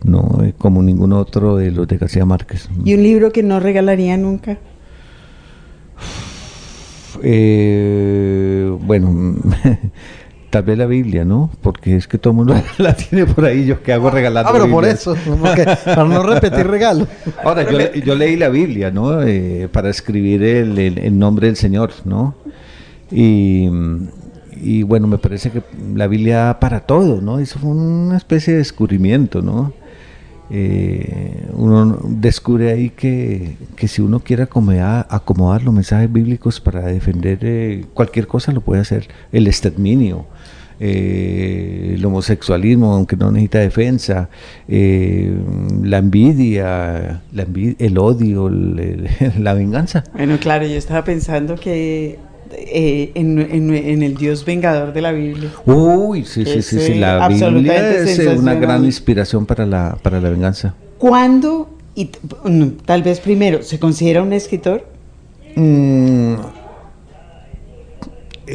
[0.02, 0.40] ¿no?
[0.56, 2.70] Como ningún otro de los de García Márquez.
[2.84, 4.58] ¿Y un libro que no regalaría nunca?
[7.22, 9.36] Eh, bueno,
[10.50, 11.50] Tal vez la Biblia, ¿no?
[11.60, 14.52] Porque es que todo el mundo la tiene por ahí, yo que hago regalando Ah,
[14.54, 17.06] pero por eso, porque- para no repetir regalo.
[17.44, 19.22] Ahora, yo, yo leí la Biblia, ¿no?
[19.22, 22.34] Eh, para escribir el, el- el nombre del Señor, ¿no?
[23.10, 23.68] Y,
[24.56, 25.62] y bueno, me parece que
[25.94, 27.38] la Biblia para todo, ¿no?
[27.40, 29.74] Eso fue una especie de descubrimiento, ¿no?
[30.50, 37.38] Eh, uno descubre ahí que, que si uno quiere acomodar, los mensajes bíblicos para defender
[37.42, 39.08] eh, cualquier cosa, lo puede hacer.
[39.32, 40.24] El exterminio,
[40.80, 44.28] eh, el homosexualismo, aunque no necesita defensa,
[44.68, 45.32] eh,
[45.82, 48.48] la envidia, la envi- el odio,
[49.38, 50.04] la venganza.
[50.14, 52.18] Bueno, claro, yo estaba pensando que
[52.52, 55.50] eh, en, en- en el Dios vengador de la Biblia.
[55.66, 60.74] Uy, sí, sí, sí, la Biblia es una gran inspiración para la, para la venganza.
[60.98, 62.10] ¿Cuándo, y
[62.84, 64.84] tal vez primero, se considera un escritor?
[65.56, 66.34] Mm,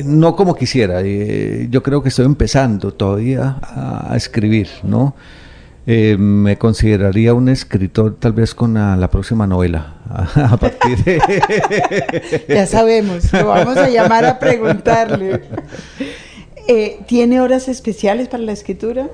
[0.06, 5.16] no como quisiera, eh, yo creo que estoy empezando todavía a, a escribir, ¿no?
[5.86, 9.96] Eh, me consideraría un escritor tal vez con la, la próxima novela,
[10.36, 11.20] a, partir de...
[12.48, 15.42] Ya sabemos, lo vamos a llamar a preguntarle.
[16.70, 19.10] Eh, ¿Tiene horas especiales para la escritura?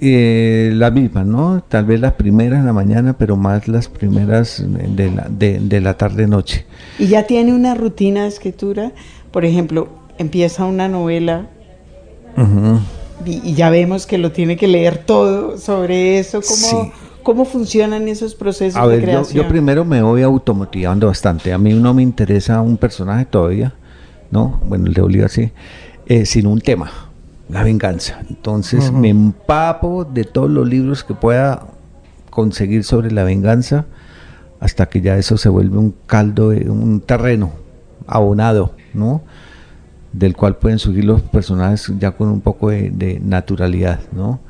[0.00, 1.62] Eh, la misma, ¿no?
[1.68, 5.80] Tal vez las primeras en la mañana, pero más las primeras de la, de, de
[5.80, 6.66] la tarde-noche.
[6.98, 8.90] ¿Y ya tiene una rutina de escritura?
[9.30, 11.46] Por ejemplo, empieza una novela
[12.36, 12.80] Ujú.
[13.24, 16.40] Y, y ya vemos que lo tiene que leer todo sobre eso.
[16.40, 16.92] ¿Cómo, Sí.
[17.22, 19.42] cómo funcionan esos procesos A de ver, creación?
[19.44, 21.52] yo primero me voy automotivando bastante.
[21.52, 23.74] A mí no me interesa un personaje todavía,
[24.30, 24.60] ¿no?
[24.66, 25.50] Bueno, el de Bolívar sí,
[26.06, 26.90] eh, sino un tema,
[27.48, 28.20] la venganza.
[28.28, 31.66] Entonces me empapo de todos los libros que pueda
[32.30, 33.86] conseguir sobre la venganza
[34.60, 37.52] hasta que ya eso se vuelve un caldo, un terreno
[38.06, 39.22] abonado, ¿no?
[40.12, 44.40] Del cual pueden surgir los personajes ya con un poco de, naturalidad, ¿no?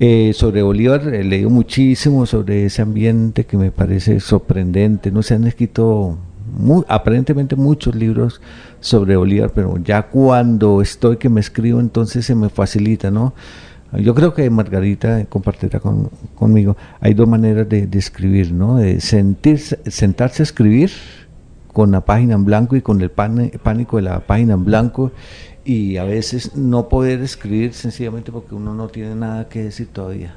[0.00, 5.10] Eh, sobre Bolívar he leído muchísimo sobre ese ambiente que me parece sorprendente.
[5.10, 6.16] No se han escrito
[6.58, 8.40] mu- aparentemente muchos libros
[8.80, 13.34] sobre Bolívar, pero ya cuando estoy que me escribo, entonces se me facilita, ¿no?
[13.98, 16.76] Yo creo que Margarita compartirá con- conmigo.
[17.00, 18.76] Hay dos maneras de, de escribir, ¿no?
[18.76, 20.90] De sentirse, sentarse a escribir
[21.74, 25.10] con la página en blanco y con el pánico de la página en blanco
[25.64, 30.36] y a veces no poder escribir sencillamente porque uno no tiene nada que decir todavía.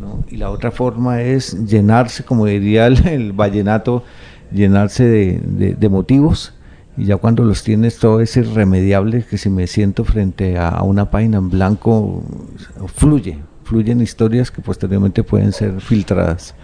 [0.00, 0.24] ¿no?
[0.30, 4.02] Y la otra forma es llenarse, como diría el, vallenato,
[4.50, 6.54] llenarse de, de- motivos
[6.96, 11.10] y ya cuando los tienes todo es irremediable que si me siento frente a una
[11.10, 12.22] página en blanco
[12.94, 16.54] fluye, fluyen historias que posteriormente pueden ser filtradas.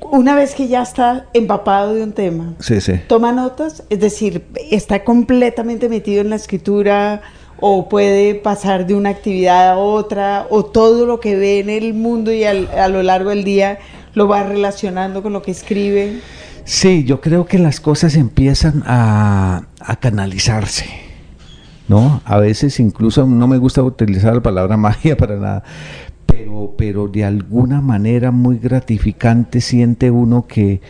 [0.00, 2.94] Una vez que ya está empapado de un tema, Sí, sí.
[3.08, 7.20] toma notas, es decir, está completamente metido en la escritura
[7.60, 11.92] o puede pasar de una actividad a otra o todo lo que ve en el
[11.94, 13.78] mundo y al- a lo largo del día
[14.14, 16.20] lo va relacionando con lo que escribe.
[16.64, 20.86] Sí, yo creo que las cosas empiezan a, a canalizarse,
[21.88, 22.20] ¿no?
[22.24, 25.62] A veces incluso no me gusta utilizar la palabra magia para nada,
[26.38, 30.80] pero, pero de alguna manera muy gratificante siente uno que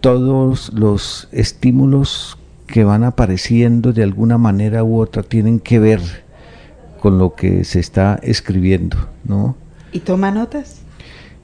[0.00, 6.00] todos los estímulos que van apareciendo de alguna manera u otra tienen que ver
[7.00, 9.56] con lo que se está escribiendo, ¿no?
[9.92, 10.79] ¿Y toma notas?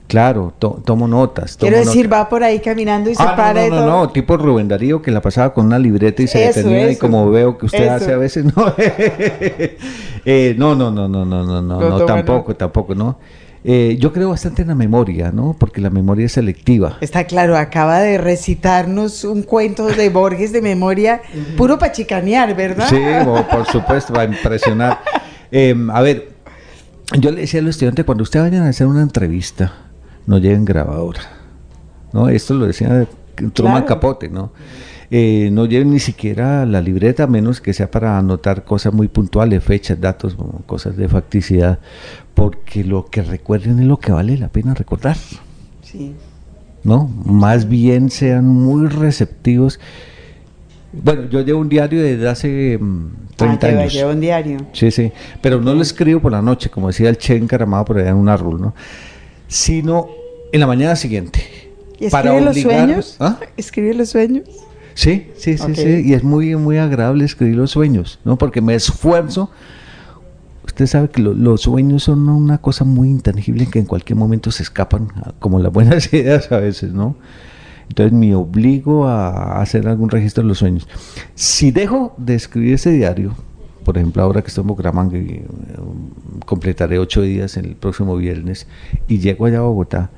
[0.09, 1.57] Claro, to- tomo notas.
[1.57, 2.21] Quiero tomo decir, notas.
[2.21, 3.87] va por ahí caminando y se Ah, no, para no, y no, todo.
[3.87, 6.97] no, tipo Rubén Darío que la pasaba con una libreta y se Eso, detenía y
[6.97, 7.93] como veo que usted Eso.
[7.93, 8.73] hace a veces, no,
[10.25, 13.19] Eh, no, no, no, no, no, no, no, No no, tampoco, tampoco, no.
[13.69, 15.57] Eh, yo creo bastante en la memoria, ¿no?
[15.59, 16.99] Porque la memoria es selectiva.
[17.01, 21.21] Está claro, acaba de recitarnos un cuento de Borges de memoria,
[21.57, 22.89] puro para chicanear, ¿verdad?
[22.89, 24.99] Sí, o- por supuesto, va a impresionar.
[25.53, 26.31] Eh, a ver,
[27.21, 29.73] yo le decía a los estudiantes, cuando ustedes vayan a hacer una entrevista,
[30.27, 31.21] no lleven grabadora.
[32.13, 32.29] ¿no?
[32.29, 33.07] Esto lo decía
[33.53, 33.87] Truman Claro.
[33.87, 34.53] Capote, ¿no?
[35.11, 39.07] Eh, no lleven ni siquiera la libreta, a menos que sea para anotar cosas muy
[39.09, 40.37] puntuales, fechas, datos,
[40.67, 41.79] cosas de facticidad,
[42.35, 45.17] porque lo que recuerden es lo que vale la pena recordar.
[45.83, 46.15] Sí.
[46.83, 47.09] ¿no?
[47.25, 49.79] Más bien sean muy receptivos.
[50.93, 53.93] Bueno, yo llevo un diario desde hace mm, 30 Ah, lleva- años.
[53.93, 54.59] lleva un diario.
[54.73, 55.13] Sí, sí,
[55.43, 58.17] pero no lo escribo por la noche, como decía el Che encaramado por allá en
[58.17, 58.75] un árbol, ¿no?
[59.49, 60.09] Sino
[60.53, 61.41] en la mañana siguiente.
[61.99, 63.17] ¿Y Para escribe los obligar- sueños?
[63.21, 63.39] ¿Ah?
[63.57, 64.45] ¿Escribe los sueños?
[64.95, 68.39] Sí, sí, sí, sí, y es muy, muy agradable escribir los sueños, ¿no?
[68.39, 69.51] Porque me esfuerzo.
[70.65, 74.51] Usted sabe que lo- los sueños son una cosa muy intangible que en cualquier momento
[74.51, 77.17] se escapan, a- como las buenas ideas a veces, ¿no?
[77.89, 80.89] Entonces me obligo a hacer algún registro de los sueños.
[81.35, 83.35] Si dejo de escribir ese diario,
[83.87, 85.45] por ejemplo, ahora que estoy en Bucaramanga, y,
[86.45, 88.67] completaré ocho días el próximo viernes
[89.07, 90.11] y llego allá a Bogotá,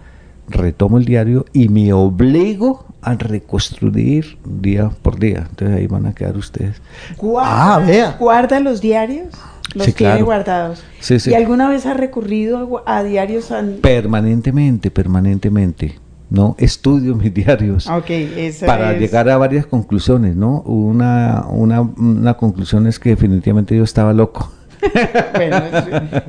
[0.48, 5.46] retomo el diario y me obligo a reconstruir día por día.
[5.50, 6.81] Entonces ahí van a quedar ustedes.
[7.18, 8.16] Guarda, Ah, vea.
[8.18, 9.28] ¿Guarda los diarios?
[9.74, 10.24] Los Sí, tiene claro.
[10.24, 10.83] guardados.
[11.00, 11.31] Sí, sí.
[11.31, 13.50] ¿Y alguna vez ha recurrido a, a diarios?
[13.52, 15.98] an- Permanentemente, permanentemente.
[16.30, 16.54] ¿No?
[16.58, 17.86] Estudio mis diarios.
[17.88, 20.60] Ah, Ok, esa para es- llegar a varias conclusiones, ¿no?
[20.62, 24.50] Una, una, una conclusión es que definitivamente yo estaba loco.
[25.34, 25.56] Bueno,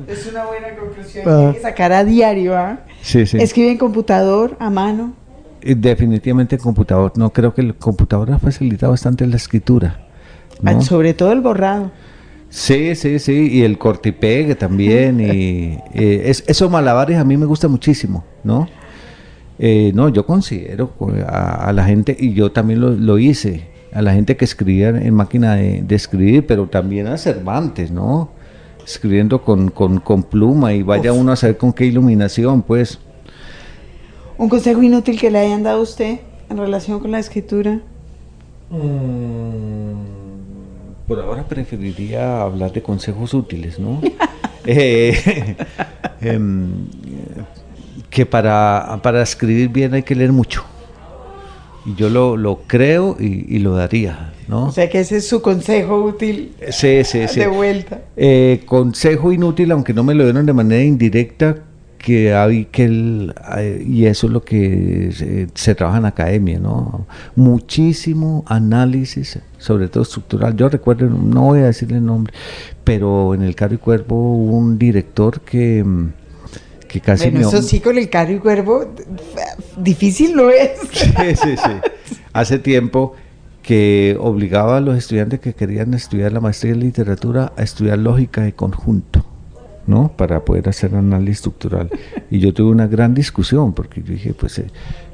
[0.08, 1.24] es, es una buena conclusión.
[1.28, 1.48] Ah.
[1.48, 2.80] Hay que sacar a diario, ¿ah?
[3.00, 3.38] Sí, sí.
[3.38, 5.12] Escribe en computador, a mano.
[5.62, 7.12] Y Definitivamente el computador.
[7.16, 10.06] No creo que el computador ha facilitado bastante la escritura.
[10.62, 10.70] ¿no?
[10.70, 11.90] al- Sobre todo el borrado.
[12.48, 17.24] Sí, sí, sí, y el corte y pegue también, y eh, es, esos malabares a
[17.24, 18.68] mí me gusta muchísimo, ¿no?
[19.62, 23.68] Eh, no, yo considero pues, a, a la gente, y yo también lo, lo hice,
[23.92, 28.30] a la gente que escribía en máquina de, de escribir, pero también a Cervantes, ¿no?
[28.82, 32.98] Escribiendo con, con, con pluma y vaya uno a saber con qué iluminación, pues.
[34.38, 37.82] Un consejo inútil que le hayan dado a usted en relación con la escritura.
[41.06, 44.00] Por ahora preferiría hablar de consejos útiles, ¿no?
[44.66, 45.56] Eh,
[46.20, 46.70] em,
[48.10, 50.64] que para, para escribir bien hay que leer mucho.
[51.86, 54.66] Y yo lo, lo creo y, y lo daría, ¿no?
[54.66, 57.40] O sea que ese es su consejo útil sí, sí, sí.
[57.40, 58.02] de vuelta.
[58.16, 61.56] Eh, consejo inútil, aunque no me lo dieron de manera indirecta,
[61.96, 66.58] que hay que el, eh, y eso es lo que se, se trabaja en academia,
[66.58, 67.06] ¿no?
[67.36, 70.56] Muchísimo análisis, sobre todo estructural.
[70.56, 72.32] Yo recuerdo, no voy a decirle el nombre,
[72.84, 76.12] pero en el Carro y Cuervo hubo un director que, mm,
[76.90, 78.84] que casi Bueno, me- eso sí con el carro y cuervo,
[79.76, 80.70] difícil no es.
[80.92, 82.16] Sí, sí, sí.
[82.32, 83.14] Hace tiempo
[83.62, 88.40] que obligaba a los estudiantes que querían estudiar la maestría en literatura a estudiar lógica
[88.42, 89.24] de conjunto,
[89.86, 90.12] ¿no?
[90.16, 91.90] Para poder hacer análisis estructural.
[92.30, 94.66] Y yo tuve una gran discusión porque yo dije, pues, eh,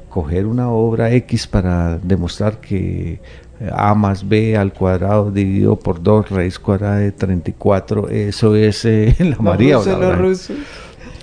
[0.09, 3.19] coger una obra X para demostrar que
[3.59, 8.85] eh, A más B al cuadrado dividido por 2 raíz cuadrada de 34, eso es
[8.85, 9.75] eh, la María.
[9.75, 10.15] los o la-.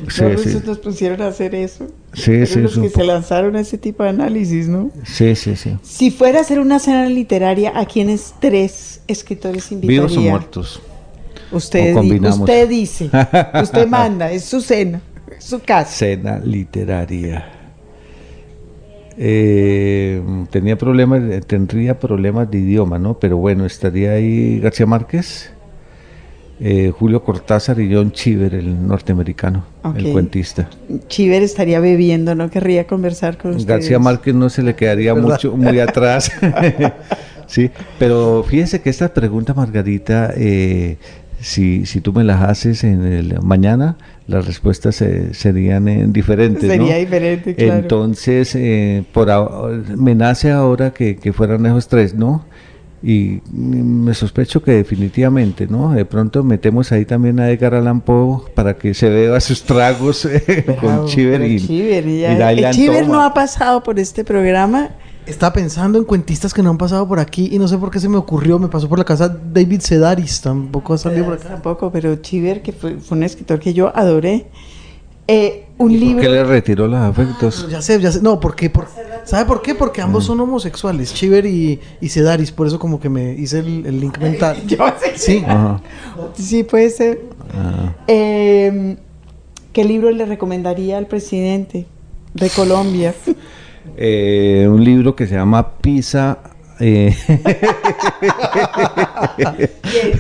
[0.09, 0.49] Sí, los sí.
[0.49, 1.87] rusos nos pusieron a hacer eso.
[2.13, 4.91] Sí, sí, los que se lanzaron a ese tipo de análisis, ¿no?
[5.05, 5.77] Sí, sí, sí.
[5.83, 10.01] Si fuera a hacer una cena literaria, ¿a quiénes tres escritores invitaría?
[10.01, 10.83] Vivos o muertos.
[11.53, 13.11] Usted, O usted dice,
[13.63, 15.01] usted manda, es su cena,
[15.39, 15.91] es su casa.
[15.91, 17.51] Cena literaria.
[19.17, 23.19] Eh, tenía problemas, tendría problemas de idioma, ¿no?
[23.21, 25.53] Pero bueno, estaría ahí García Márquez,
[26.61, 29.65] eh, Julio Cortázar y John Cheever, el norteamericano,
[29.97, 30.69] el cuentista.
[31.09, 33.69] Chiver estaría bebiendo, no querría conversar con usted.
[33.69, 35.29] García Márquez no se le quedaría ¿Verdad?
[35.31, 36.31] mucho muy atrás.
[37.47, 40.97] sí, pero fíjese que esta pregunta, Margarita, eh,
[41.41, 46.71] si, si tú me las haces en el mañana, las respuestas eh, serían eh, diferentes.
[46.71, 46.99] Sería ¿no?
[47.01, 47.75] diferente, claro.
[47.81, 52.47] Entonces, eh, por ahora- me nace ahora que, que fueran esos tres, ¿no?
[53.07, 55.93] Y me sospecho que definitivamente, ¿no?
[55.93, 60.25] De pronto metemos ahí también a Edgar Allan Poe para que se vea sus tragos
[60.25, 64.93] eh, con Chiver y, Chiver, y el Chiver no ha pasado por este programa.
[65.27, 68.01] Estaba pensando en cuentistas que no han pasado por aquí y no sé por qué
[68.01, 68.59] se me ocurrió.
[68.59, 71.51] Me pasó por la casa David Sedaris, tampoco ha salido por acá.
[71.51, 74.47] Tampoco, pero Chiver, que fue, fue un escritor que yo adoré.
[75.27, 76.23] Eh, un ¿Y por libro.
[76.23, 77.67] qué le retiró los afectos?
[77.71, 78.21] Ya sé, ya sé.
[78.23, 78.69] No, ¿por qué?
[78.71, 78.87] Por-
[79.25, 79.75] ¿Sabe por qué?
[79.75, 82.53] Porque ambos son homosexuales, Chiver y, y Sedaris.
[82.53, 84.63] Por eso como que me hice el, el link mental.
[84.67, 85.13] Yo sé.
[85.17, 85.43] Sí.
[85.47, 85.81] Ajá.
[86.35, 87.23] Sí, puede ser.
[87.55, 87.95] Ah.
[88.07, 88.97] Eh,
[89.73, 91.87] ¿Qué libro le recomendaría al presidente
[92.35, 93.15] de Colombia?
[93.99, 96.39] Eh, un libro que se llama Pisa.
[96.81, 97.15] Eh,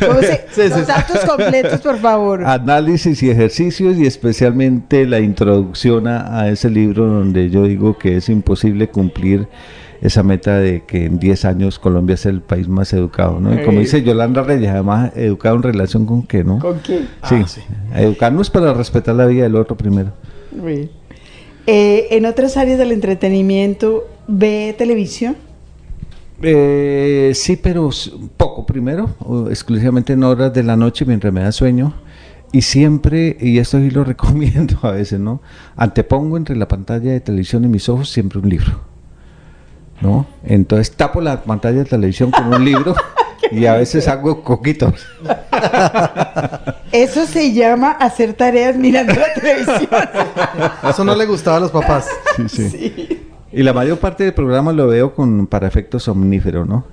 [0.06, 2.44] ¿Cómo se- Sí, sí, los datos completos, por favor.
[2.44, 8.16] análisis y ejercicios y especialmente la introducción a, a ese libro donde yo digo que
[8.16, 9.48] es imposible cumplir
[10.00, 13.54] esa meta de que en 10 años Colombia sea el país más educado, ¿no?
[13.54, 16.58] Y como dice Yolanda Reyes, además educado en relación con qué, ¿no?
[16.58, 17.08] ¿Con quién?
[17.28, 17.60] Sí, Ah, sí.
[17.96, 20.12] educarnos para respetar la vida del otro primero.
[21.66, 25.36] Eh, en otras áreas del entretenimiento, ¿ve televisión?
[26.42, 27.90] Eh, sí, pero
[28.36, 29.10] poco primero,
[29.50, 31.94] exclusivamente en horas de la noche mientras me da sueño.
[32.52, 35.40] Y siempre, y esto sí lo recomiendo a veces, ¿no?
[35.76, 38.94] Antepongo entre la pantalla de televisión y mis ojos siempre un libro.
[40.00, 40.26] ¿No?
[40.44, 42.94] Entonces tapo la pantalla de televisión con un libro
[43.50, 45.06] y a veces hago coquitos.
[46.92, 49.88] Eso se llama hacer tareas mirando la televisión.
[50.88, 52.08] Eso no le gustaba a los papás.
[52.36, 53.33] Sí, sí.
[53.54, 56.84] Y la mayor parte del programa lo veo con para efectos somníferos, ¿no?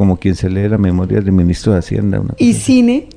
[0.00, 2.22] como quien se lee la memoria del ministro de Hacienda.
[2.38, 3.08] ¿Y cine?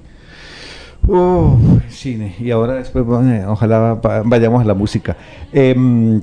[1.07, 2.35] Uh, cine.
[2.39, 3.05] Y ahora después,
[3.47, 5.15] ojalá vayamos a la música.
[5.53, 6.21] Em,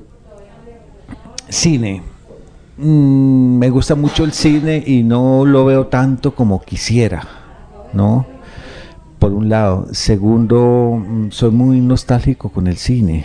[1.49, 2.03] cine.
[2.77, 7.23] Mm, me gusta mucho el cine y no lo veo tanto como quisiera,
[7.95, 8.27] ¿no?
[9.19, 9.87] Por un lado.
[9.93, 13.25] Segundo, mm, soy muy nostálgico con el cine,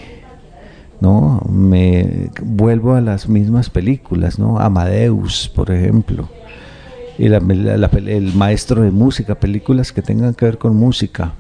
[1.01, 1.41] ¿no?
[1.49, 4.59] Me vuelvo a las mismas películas, ¿no?
[4.59, 6.29] Amadeus, por ejemplo.
[7.17, 11.33] Y el maestro de música, películas que tengan que ver con música.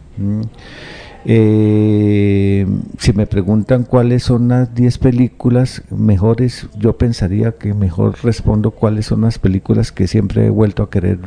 [1.27, 2.67] Eh,
[2.99, 9.07] si me preguntan cuáles son las 10 películas mejores, yo pensaría que mejor respondo cuáles
[9.07, 11.19] son las películas que siempre he vuelto a querer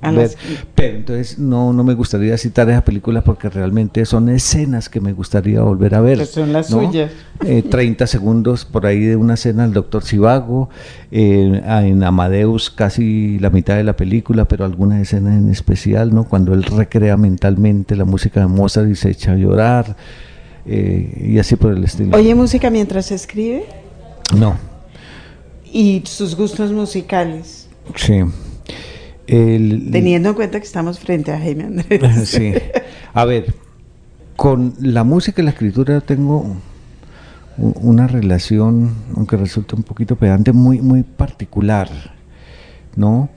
[0.00, 5.12] pero entonces no, no me gustaría citar esa película porque realmente son escenas que me
[5.12, 6.26] gustaría volver a ver.
[6.26, 7.10] son las suyas.
[7.38, 10.68] 30 eh, segundos por ahí de una escena del Doctor Sivago,
[11.10, 16.24] eh, en Amadeus casi la mitad de la película, pero alguna escena en especial, ¿no?
[16.24, 19.96] Cuando él recrea mentalmente la música de Mozart y se echa a llorar,
[20.66, 22.16] eh, y así por el estilo.
[22.16, 23.64] ¿Oye música mientras escribe?
[24.36, 24.56] No.
[25.64, 27.68] ¿Y sus gustos musicales?
[27.94, 28.22] Sí.
[29.26, 32.00] Teniendo en cuenta que estamos frente a Jaime Andrés.
[32.28, 32.52] Sí.
[33.12, 33.54] A ver,
[34.36, 36.56] con la música y la escritura tengo
[37.58, 41.88] una relación, aunque resulta un poquito pedante, muy, muy particular,
[42.94, 43.30] ¿no?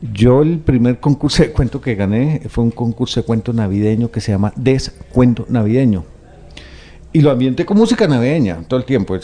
[0.00, 4.20] Yo el primer concurso de cuento que gané fue un concurso de cuento navideño que
[4.20, 6.04] se llama Descuento Navideño.
[7.12, 9.16] Y lo ambienté con música navideña todo el tiempo.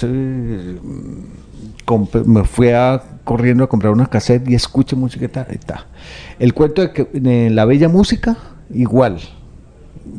[2.25, 5.87] Me fui a, corriendo a comprar una cassette y escuché música y tal.
[6.39, 8.37] El cuento de, que, la bella música,
[8.73, 9.21] igual,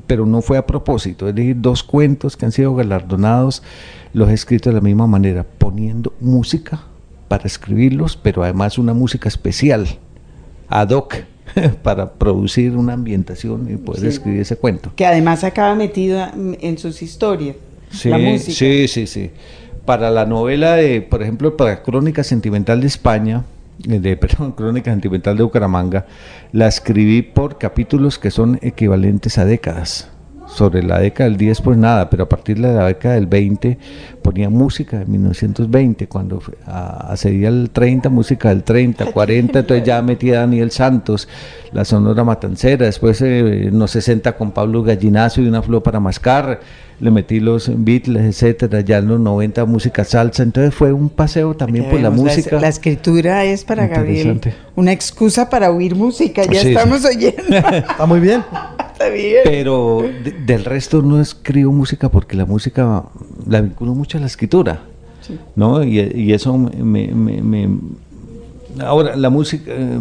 [0.08, 1.28] pero no fue a propósito.
[1.28, 3.64] Es decir, dos cuentos que han sido galardonados,
[4.14, 6.84] los he escrito de la misma manera, poniendo música
[7.28, 9.88] para escribirlos, pero además una música especial,
[10.70, 11.16] ad hoc,
[11.84, 14.92] para producir una ambientación y poder escribir ese cuento.
[14.96, 17.56] Que además acaba metido en sus historias.
[17.92, 19.32] Sí, sí, sí, sí.
[19.86, 23.44] Para la novela de, por ejemplo, para Crónica Sentimental de España,
[23.88, 26.06] eh, de, perdón, Crónica Sentimental de Bucaramanga,
[26.52, 30.10] la escribí por capítulos que son equivalentes a décadas.
[30.56, 33.78] Sobre la década del 10, pues nada, pero a partir de la década del 20
[34.22, 36.42] ponía música de 1920, cuando
[37.16, 41.28] sería el 30, música del 30, 40, entonces ya metía Daniel Santos,
[41.74, 46.00] la Sonora Matancera, después eh, en los 60 con Pablo Gallinazo y una flor para
[46.00, 46.62] mascar,
[47.02, 51.54] le metí los Beatles, etcétera, ya en los 90 música salsa, entonces fue un paseo
[51.54, 52.60] también por la música.
[52.62, 54.40] La, escritura es para Gabriel
[54.76, 57.58] una excusa para oír música, ya estamos oyendo.
[57.58, 58.42] Está muy bien.
[59.06, 59.42] Está bien.
[59.44, 60.04] Pero
[60.46, 63.04] del resto no escribo música porque la música
[63.48, 64.82] la vinculo mucho a la escritura,
[65.56, 65.84] ¿no?
[65.84, 67.70] Y, eso me,
[68.80, 70.00] Ahora, la música, eh,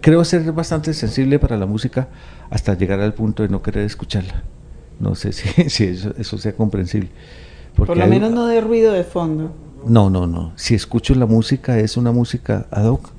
[0.00, 2.08] creo ser bastante sensible para la música
[2.50, 4.42] hasta llegar al punto de no querer escucharla.
[4.98, 5.32] No sé
[5.68, 7.08] si, eso, sea comprensible.
[7.74, 9.52] Por lo menos no de ruido de fondo.
[9.86, 10.52] No, no, no.
[10.56, 13.10] Si escucho la música, es una música ad hoc.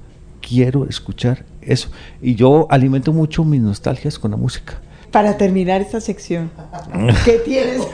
[0.41, 1.89] Quiero escuchar eso.
[2.21, 4.79] Y yo alimento mucho mis nostalgias con la música.
[5.11, 6.51] Para terminar esta sección,
[7.25, 7.81] ¿qué tienes?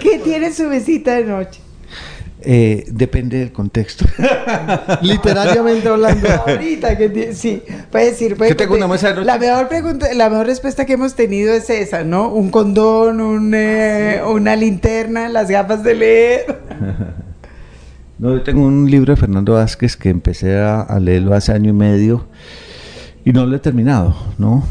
[0.00, 1.60] ¿Qué tiene su visita de noche?
[2.48, 4.04] Eh, depende del contexto.
[5.02, 6.28] Literariamente hablando.
[6.46, 7.60] Ahorita que sí,
[7.90, 8.36] puede decir.
[8.36, 11.68] Puede tengo una mesa de La mejor pregunta, la mejor respuesta que hemos tenido es
[11.70, 12.28] esa, ¿no?
[12.28, 16.60] Un condón, un, eh, una linterna, las gafas de leer.
[18.18, 21.74] No, yo tengo un libro de Fernando Vázquez que empecé a, leerlo hace año y
[21.74, 22.26] medio
[23.24, 24.64] y no lo he terminado, ¿no?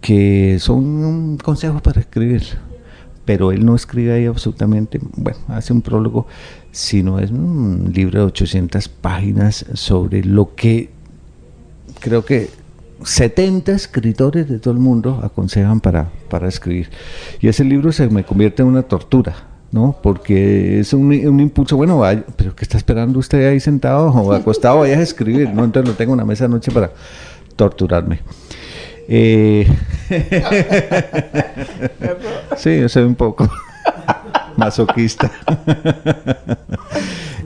[0.00, 2.42] Que son consejos para escribir
[3.24, 6.26] pero él no escribe ahí absolutamente, bueno, hace un prólogo
[6.72, 10.90] sino es un libro de 800 páginas sobre lo que
[12.00, 12.50] creo que
[13.04, 16.88] 70 escritores de todo el mundo aconsejan para, para escribir.
[17.40, 19.34] Y ese libro se me convierte en una tortura,
[19.72, 19.96] ¿no?
[20.02, 24.32] Porque es un, un impulso, bueno, vaya, pero ¿qué está esperando usted ahí sentado o
[24.32, 24.80] acostado?
[24.80, 25.64] Vaya a escribir, ¿no?
[25.64, 26.92] Entonces no tengo una mesa de noche para
[27.56, 28.20] torturarme.
[29.08, 29.66] Eh,
[32.56, 33.48] sí, yo sé un poco
[34.56, 35.30] masoquista.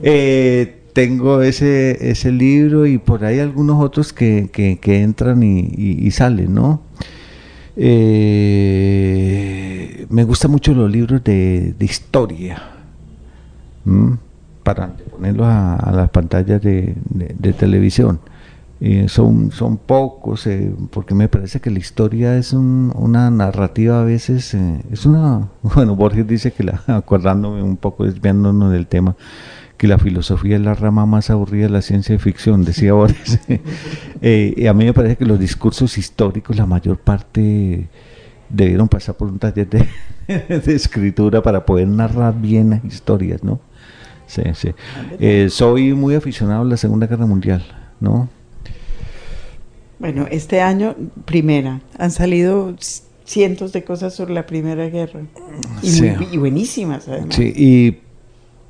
[0.03, 4.47] Eh, tengo ese, ese libro y por ahí algunos otros que,
[4.83, 6.83] entran y, salen, ¿no?
[7.75, 9.07] Eh,
[10.09, 12.61] me gustan mucho los libros de, historia,
[14.63, 18.19] para ponerlos a, las pantallas de televisión.
[18.79, 24.03] Eh, son, son pocos, eh, porque me parece que la historia es una narrativa a
[24.03, 29.15] veces, eh, es una, bueno, Borges dice que la, acordándome un poco, desviándonos del tema,
[29.77, 33.39] que la filosofía es la rama más aburrida de la ciencia ficción, decía Borges.
[34.21, 37.87] Y a mí me parece que los discursos históricos, la mayor parte
[38.49, 39.85] debieron pasar por un taller de,
[40.59, 43.59] de escritura para poder narrar bien historias, ¿no?
[44.27, 44.71] Sí, sí.
[45.19, 47.63] Eh, soy muy aficionado a la Segunda Guerra Mundial,
[47.99, 48.27] ¿no?
[49.99, 50.95] Bueno, este año,
[51.25, 52.75] primera, han salido
[53.25, 55.21] cientos de cosas sobre la Primera Guerra.
[55.81, 56.01] Y, Sí.
[56.03, 57.35] muy- y buenísimas, además.
[57.35, 57.97] Sí, y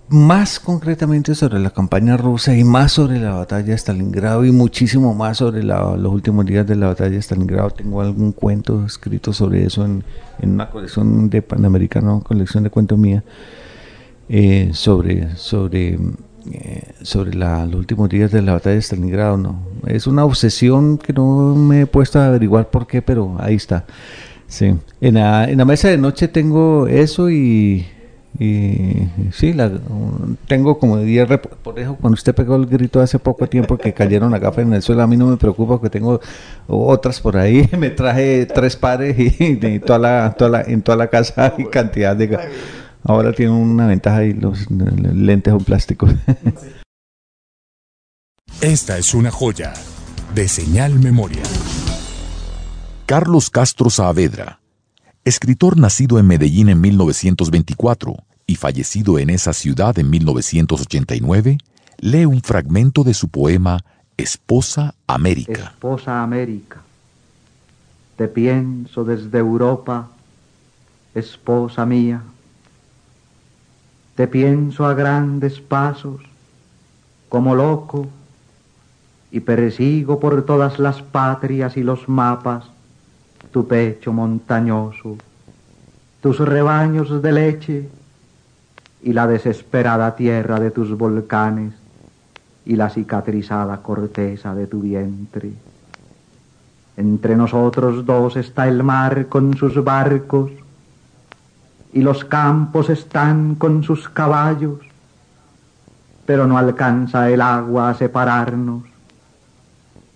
[0.10, 5.14] más concretamente sobre la campaña rusa y más sobre la batalla de Stalingrado y muchísimo
[5.14, 7.72] más sobre la- los últimos días de la batalla de Stalingrado.
[7.72, 10.04] Tengo algún cuento escrito sobre eso en,
[10.40, 13.24] en una colección de Panamericano, colección de cuentos mía,
[14.30, 15.98] eh, sobre, sobre,
[16.52, 19.36] eh, sobre la- los últimos días de la batalla de Stalingrado.
[19.38, 19.60] ¿no?
[19.88, 23.86] Es una obsesión que no me he puesto a averiguar por qué, pero ahí está.
[24.48, 27.86] Sí, en la, en la mesa de noche tengo eso y,
[28.40, 29.72] y sí, la,
[30.48, 33.94] tengo como 10 rep- por eso cuando usted pegó el grito hace poco tiempo que
[33.94, 36.20] cayeron las gafas en el suelo, a mí no me preocupa porque tengo
[36.68, 40.98] otras por ahí, me traje tres pares y de toda la, toda la, en toda
[40.98, 42.48] la casa hay cantidad de gafas.
[43.04, 46.12] Ahora tiene una ventaja y los lentes son plásticos.
[48.62, 49.74] Esta es una joya
[50.36, 51.44] de señal memoria.
[53.06, 54.60] Carlos Castro Saavedra,
[55.24, 58.16] escritor nacido en Medellín en 1924
[58.48, 61.58] y fallecido en esa ciudad en 1989,
[62.00, 63.84] lee un fragmento de su poema
[64.16, 65.74] Esposa América.
[65.74, 66.82] Esposa América,
[68.16, 70.10] te pienso desde Europa,
[71.14, 72.24] esposa mía.
[74.16, 76.22] Te pienso a grandes pasos,
[77.30, 78.08] como loco,
[79.30, 82.72] y persigo por todas las patrias y los mapas
[83.52, 85.18] tu pecho montañoso,
[86.22, 87.90] tus rebaños de leche
[89.02, 91.74] y la desesperada tierra de tus volcanes
[92.66, 95.52] y la cicatrizada corteza de tu vientre.
[96.98, 100.52] Entre nosotros dos está el mar con sus barcos
[101.94, 104.80] y los campos están con sus caballos,
[106.26, 108.84] pero no alcanza el agua a separarnos.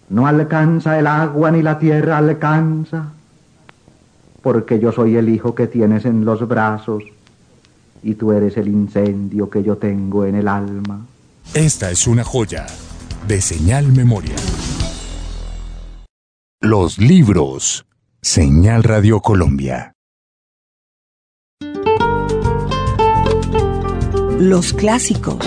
[0.10, 3.06] No alcanza el agua ni la tierra alcanza,
[4.42, 7.04] porque yo soy el hijo que tienes en los brazos
[8.04, 11.06] y tú eres el incendio que yo tengo en el alma.
[11.54, 12.66] Esta es una joya
[13.28, 14.36] de señal memoria.
[16.62, 17.86] Los libros.
[18.22, 19.94] Señal Radio Colombia.
[24.40, 25.44] Los clásicos.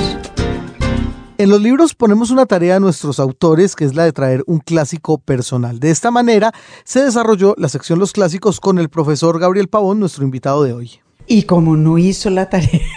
[1.37, 4.59] En los libros ponemos una tarea a nuestros autores que es la de traer un
[4.59, 5.81] clásico personal.
[5.81, 6.53] De esta manera
[6.85, 11.04] se desarrolló la sección Los Clásicos con el profesor Gabriel Pavón, nuestro invitado de hoy.
[11.27, 12.81] Y como no hizo la tarea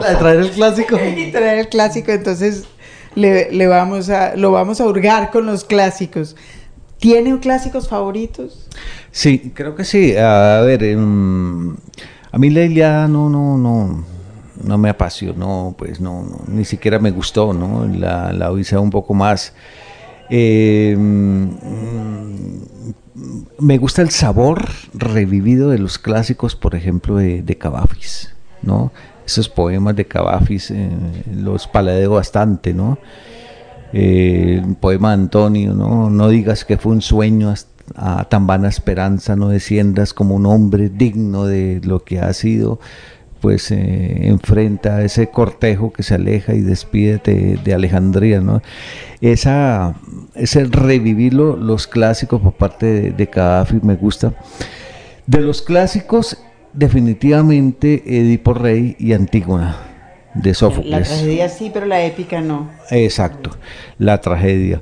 [0.00, 0.96] La de traer el clásico.
[1.16, 2.64] y traer el clásico, entonces
[3.14, 6.36] le, le vamos a, lo vamos a hurgar con los clásicos.
[6.98, 8.68] ¿Tiene clásicos favoritos?
[9.10, 10.16] Sí, creo que sí.
[10.16, 11.76] A ver, em,
[12.32, 14.04] a mí la Ilíada no, no, no,
[14.62, 17.86] no me apasionó, pues no, no, ni siquiera me gustó, ¿no?
[17.86, 19.52] La, la Odisea un poco más.
[20.30, 21.50] Em,
[23.58, 28.92] me gusta el sabor revivido de los clásicos, por ejemplo, de, de Cavafis, ¿no?
[29.26, 30.90] Esos poemas de Cavafis eh,
[31.32, 32.98] los paladeo bastante, ¿no?
[33.92, 36.10] Eh, el poema de Antonio, ¿no?
[36.10, 37.54] No digas que fue un sueño
[37.94, 42.80] a tan vana esperanza, no desciendas como un hombre digno de lo que ha sido,
[43.44, 48.62] pues eh, enfrenta a ese cortejo que se aleja y despídete de Alejandría, ¿no?
[49.20, 49.96] Esa,
[50.34, 54.32] ese revivirlo, los clásicos por parte de, de Gaddafi me gusta.
[55.26, 56.38] De los clásicos,
[56.72, 59.76] definitivamente Edipo Rey y Antígona,
[60.32, 61.08] de La Sófocles.
[61.08, 62.70] tragedia sí, pero la épica no.
[62.90, 63.50] Exacto,
[63.98, 64.80] la tragedia.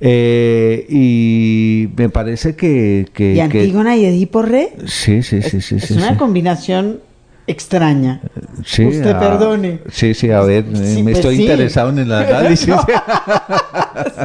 [0.00, 3.06] Eh, y me parece que...
[3.14, 4.70] que- ¿Y que- Antígona y Edipo Rey?
[4.84, 5.76] sí, sí, sí, sí.
[5.76, 6.16] es sí, una sí.
[6.16, 6.98] extraña
[7.46, 8.20] extraña.
[8.64, 9.80] Sí, Usted ah, perdone.
[9.90, 11.42] Sí, sí, a ver, Sí, me pues estoy sí.
[11.42, 12.68] interesado en el análisis.
[12.68, 12.84] No.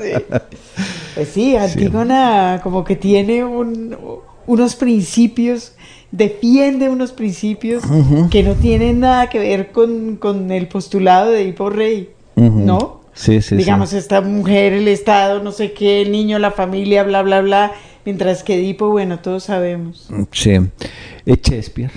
[0.02, 0.36] Sí.
[1.16, 3.96] Pues sí, Antígona como que tiene un-
[4.48, 5.74] unos principios,
[6.12, 7.84] defiende unos principios
[8.32, 12.10] que no tienen nada que ver con, con el postulado de Edipo Rey.
[12.36, 13.02] ¿no?
[13.14, 17.22] Sí, sí, Digamos, esta mujer, el Estado, no sé qué, el niño, la familia, bla,
[17.22, 17.74] bla, bla.
[18.06, 20.10] Mientras que Edipo, bueno, todos sabemos.
[20.32, 20.52] Sí.
[20.52, 21.92] Eh, Shakespeare,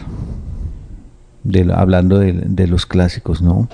[1.45, 3.69] de hablando de, de los clásicos, ¿no?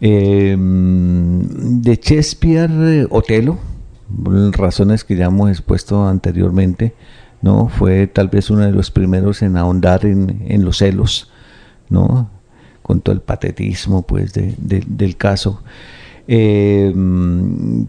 [0.00, 3.58] Eh, de Shakespeare, eh, Otelo,
[4.52, 6.94] razones que ya hemos expuesto anteriormente,
[7.42, 7.68] ¿no?
[7.68, 11.30] Fue tal vez uno de los primeros en ahondar en, en los celos,
[11.88, 12.30] ¿no?
[12.88, 15.62] con todo el patetismo pues del caso.
[16.26, 17.82] Eh, mm,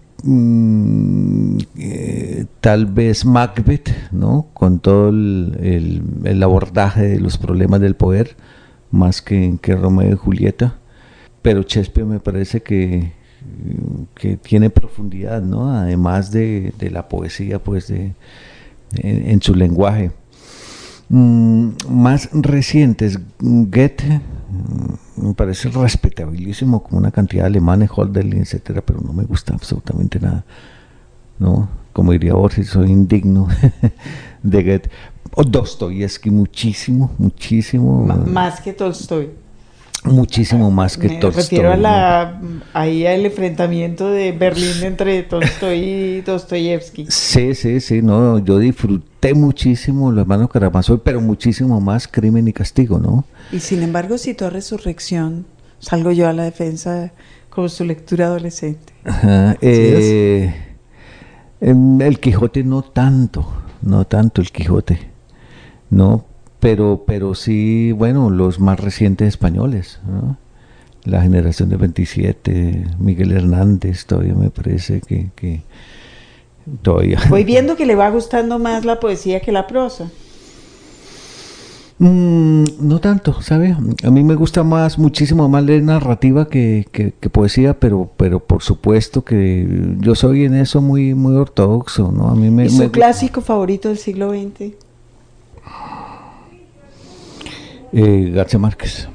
[2.59, 4.47] tal vez Macbeth, ¿no?
[4.53, 8.35] Con todo el, abordaje de los problemas del poder,
[8.91, 10.75] más que, que Romeo y Julieta.
[11.41, 13.13] Pero Shakespeare me parece que,
[14.15, 15.71] que tiene profundidad, ¿no?
[15.71, 18.13] Además de, la poesía, pues, de,
[18.95, 20.11] en, su lenguaje.
[21.09, 28.81] Mm, más recientes, Goethe, mm, me parece respetabilísimo como una cantidad de alemanes, Holderlin, etcétera,
[28.85, 30.45] pero no me gusta absolutamente nada,
[31.39, 31.69] ¿no?
[31.93, 33.47] Como diría Borges, soy indigno
[34.43, 34.89] de Goethe.
[35.35, 38.05] O Dostoyevsky, muchísimo, muchísimo.
[38.05, 39.29] más que Tolstoy.
[40.05, 42.41] Muchísimo más que Me refiero a la,
[42.73, 47.07] ahí al enfrentamiento de Berlín entre Tolstoy y Dostoyevsky.
[47.09, 52.53] Sí, sí, sí, no, yo disfruté muchísimo los hermanos Karamazov, pero muchísimo más Crimen y
[52.53, 53.25] Castigo, ¿no?
[53.51, 55.45] Y sin embargo citó Resurrección,
[55.79, 57.11] salgo yo a la defensa
[57.49, 58.93] como su lectura adolescente.
[59.61, 60.55] Eh,
[61.59, 63.45] em, el Quijote no tanto,
[63.81, 64.99] no tanto el Quijote,
[65.89, 66.25] no,
[66.59, 69.99] pero, pero sí, bueno, los más recientes españoles,
[71.05, 75.61] la generación de 27, Miguel Hernández, todavía me parece que, que
[76.81, 77.19] todavía.
[77.29, 80.09] Voy viendo que le va gustando más la poesía que la prosa.
[81.99, 83.75] Mm, no tanto, ¿sabe?
[84.03, 88.63] A mí me gusta más, muchísimo más leer narrativa que, que, poesía, pero, pero por
[88.63, 89.67] supuesto que
[89.99, 92.29] yo soy en eso muy, muy ortodoxo, ¿no?
[92.29, 94.71] A mí me, ¿Y su clásico favorito del siglo XX?
[97.91, 99.09] Eh, García Márquez.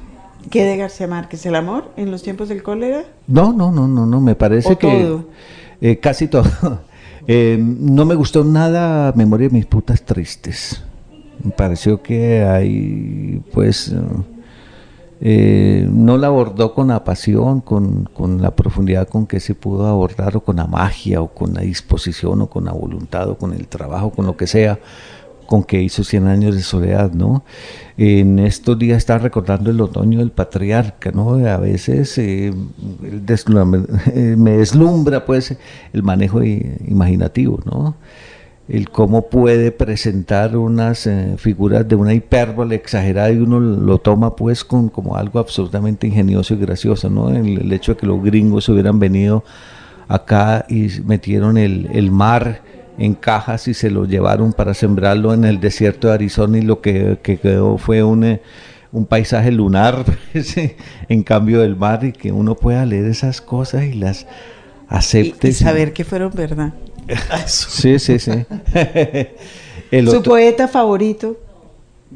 [0.51, 1.43] ¿Qué de García Márquez?
[1.47, 3.03] ¿El amor en los tiempos del cólera?
[3.25, 5.17] No, no, no, no, no, me parece que
[5.81, 6.45] eh, casi todo.
[7.27, 10.83] Eh, no me gustó nada Memoria de mis putas tristes.
[11.57, 13.93] Pareció que hay, pues,
[15.21, 20.37] no la abordó con la pasión, con, con, la profundidad con que se pudo abordar,
[20.37, 23.67] o con la magia, o con la disposición, o con la voluntad, o con el
[23.67, 24.79] trabajo, con lo que sea
[25.45, 27.43] con que hizo 100 años de soledad, ¿no?
[27.97, 31.35] En estos días está recordando el otoño del patriarca, ¿no?
[31.47, 32.53] A veces eh,
[33.03, 35.57] eh, me deslumbra, pues,
[35.93, 37.95] el manejo imaginativo, ¿no?
[38.67, 44.35] El cómo puede presentar unas eh, figuras de una hipérbole exagerada y uno lo toma,
[44.35, 47.29] pues, con, como algo absolutamente ingenioso y gracioso, ¿no?
[47.29, 49.43] El, hecho de que los gringos hubieran venido
[50.07, 52.61] acá y metieron el, el mar
[52.97, 56.81] en cajas y se lo llevaron para sembrarlo en el desierto de Arizona y lo
[56.81, 58.41] que, quedó fue un, eh,
[58.91, 60.55] un paisaje lunar pues,
[61.09, 64.27] en cambio del mar y que uno pueda leer esas cosas y las
[64.87, 65.49] acepte.
[65.49, 66.73] Y, saber que fueron verdad.
[67.45, 68.31] Sí, sí, sí.
[70.09, 71.37] ¿Su poeta favorito?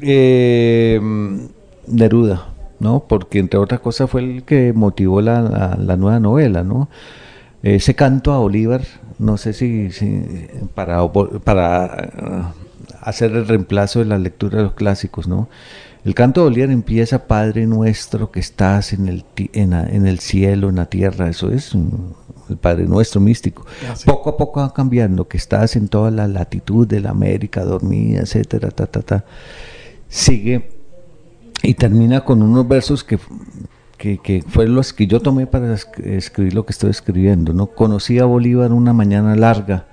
[0.00, 1.00] Eh,
[1.86, 3.04] Neruda, ¿no?
[3.08, 6.88] Porque entre otras cosas fue el que motivó la, la nueva novela, ¿no?
[7.62, 8.82] Ese canto a Bolívar
[9.20, 9.90] no sé si,
[10.74, 11.06] para,
[11.44, 15.48] para uh, hacer el reemplazo de la lectura de los clásicos, ¿no?
[16.06, 20.76] El canto de Bolívar empieza Padre nuestro que estás en el, en, el cielo, en
[20.76, 21.74] la tierra, eso es
[22.50, 23.64] el Padre nuestro místico.
[23.88, 27.64] Ah, poco a poco va cambiando, que estás en toda la latitud de la América
[27.64, 29.24] dormida, etcétera, ta, ta, ta.
[30.08, 30.70] Sigue
[31.62, 33.18] y termina con unos versos que
[34.00, 37.52] que, que fueron los que yo tomé para escribir lo que estoy escribiendo.
[37.52, 37.66] ¿no?
[37.66, 39.88] Conocí a Bolívar una mañana larga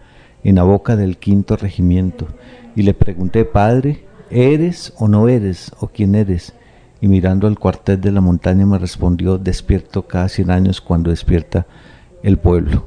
[0.46, 2.26] en la boca del quinto regimiento
[2.74, 6.54] y le pregunté, padre, ¿eres o no eres o quién eres?
[7.02, 11.68] Y mirando al cuartel de la montaña me respondió, despierto cada 100 años cuando despierta
[12.24, 12.84] el pueblo.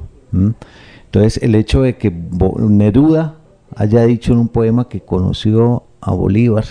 [1.05, 3.35] Entonces el hecho de que Neruda
[3.75, 6.65] haya dicho en un poema que conoció a Bolívar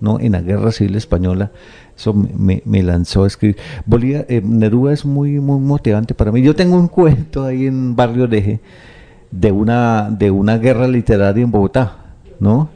[0.00, 0.20] ¿no?
[0.20, 1.50] en la guerra civil española,
[1.96, 3.56] eso me, lanzó a escribir.
[3.84, 6.40] Bolívar, eh, Neruda es muy, muy motivante para mí.
[6.40, 8.60] Yo tengo un cuento ahí en Barrio Oreje
[9.30, 12.70] de una, de una guerra literaria en Bogotá, ¿no?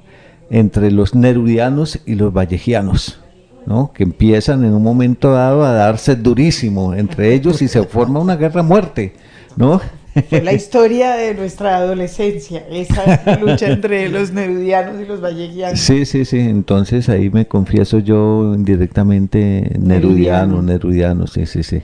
[0.50, 3.23] Entre los nerudianos y los vallejianos.
[3.66, 3.92] ¿No?
[3.92, 8.36] que empiezan en un momento dado a darse durísimo entre ellos y se forma una
[8.36, 9.14] guerra muerte,
[9.56, 9.80] ¿no?
[10.28, 15.80] Fue la historia de nuestra adolescencia, esa lucha entre los nerudianos y los vallejianos.
[15.80, 21.82] Sí, sí, sí, entonces ahí me confieso yo indirectamente nerudiano, nerudiano, sí, sí, sí.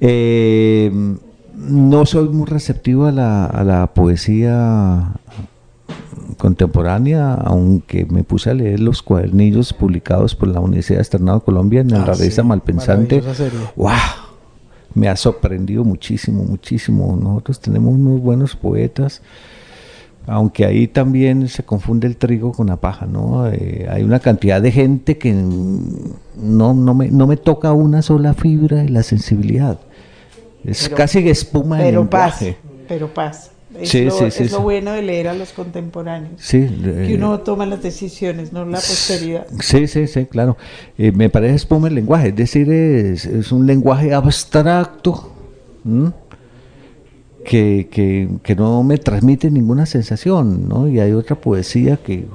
[0.00, 0.90] Eh,
[1.54, 5.12] no soy muy receptivo a la, a la poesía
[6.38, 11.80] contemporánea, aunque me puse a leer los cuadernillos publicados por la Universidad Externado de Colombia
[11.80, 13.22] en la ah, revista Malpensante.
[13.76, 13.90] ¡Wow!
[14.94, 17.18] me ha sorprendido muchísimo, muchísimo.
[17.20, 19.22] Nosotros tenemos unos buenos poetas,
[20.26, 23.48] aunque ahí también se confunde el trigo con la paja, ¿no?
[23.48, 28.34] Eh, hay una cantidad de gente que no, no, me, no me toca una sola
[28.34, 29.78] fibra de la sensibilidad.
[30.64, 32.62] Es casi espuma pero el pasa, lenguaje.
[32.88, 33.50] pero pasa.
[33.78, 36.40] Es, Sí, lo, sí, sí, es lo bueno de leer a los contemporáneos.
[36.48, 39.46] Que eh, uno toma las decisiones, no la posteridad.
[39.60, 40.56] Sí, sí, sí, claro.
[40.96, 45.32] Eh, me parece espuma el lenguaje, es decir, es, es un lenguaje abstracto
[45.84, 46.12] ¿m?
[47.44, 50.88] que, que, que no me transmite ninguna sensación, ¿no?
[50.88, 52.26] Y hay otra poesía que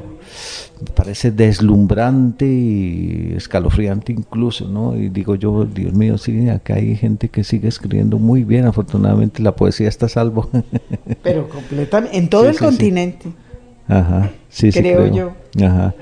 [0.95, 4.95] parece deslumbrante y escalofriante incluso, ¿no?
[4.97, 9.41] Y digo yo, Dios mío, sí, acá hay gente que sigue escribiendo muy bien, afortunadamente
[9.41, 10.49] la poesía está a salvo.
[11.23, 12.65] Pero completamente, en todo Sí, el sí, sí.
[12.65, 13.29] continente.
[13.87, 15.35] Ajá, sí, sí, Creo creo.
[15.67, 15.95] Ajá.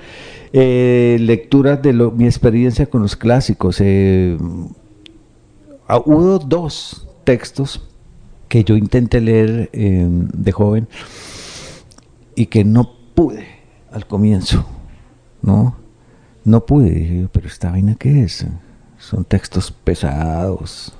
[0.53, 3.77] Eh, lecturas de lo- mi experiencia con los clásicos.
[3.81, 4.37] eh,
[6.05, 7.81] hubo dos textos
[8.47, 10.87] que yo intenté leer eh, de joven
[12.35, 13.45] y que no pude
[13.91, 14.65] al comienzo,
[15.41, 15.75] ¿no?
[16.43, 18.45] No pude, dije yo, pero esta vaina qué es?
[18.97, 20.93] Son textos pesados,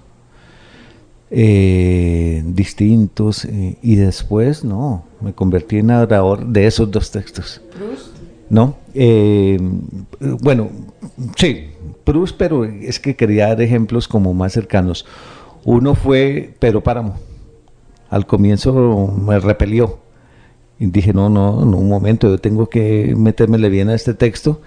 [1.30, 7.62] eh, distintos eh, y después no, me convertí en adorador de esos dos textos.
[8.50, 8.78] ¿No?
[8.94, 9.60] Eh,
[10.42, 10.70] bueno,
[11.36, 11.72] sí,
[12.06, 15.06] Proust, pero es que quería dar ejemplos como más cercanos.
[15.66, 17.16] Uno fue Pedro Páramo.
[18.10, 20.00] Al comienzo me repelió.
[20.80, 24.62] Y dije, no, no, en un momento, yo tengo que metérmele bien a este texto.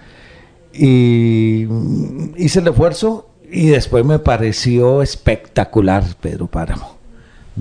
[0.73, 6.97] Y mm, hice el esfuerzo y después me pareció espectacular Pedro Páramo.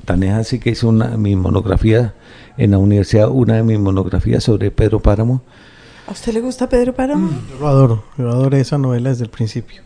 [0.04, 2.14] Tan es así que hice una, mi monografía
[2.56, 5.42] en la universidad, una de mis monografías sobre Pedro Páramo.
[6.06, 7.30] ¿A usted le gusta Pedro Páramo?
[7.50, 9.82] Yo lo adoro, yo adoro esa novela desde el principio.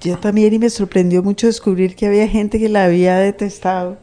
[0.00, 3.98] Yo también y me sorprendió mucho descubrir que había gente que la había detestado.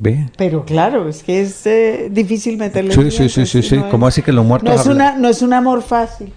[0.00, 0.28] Ve.
[0.36, 2.92] Pero claro, es que es eh, difícil meterle.
[2.94, 3.76] Sí, sí, sí, sí, sí.
[3.76, 4.96] No ¿Cómo es- así que los muertos No es, hablan?
[4.96, 6.32] una, no es un amor fácil.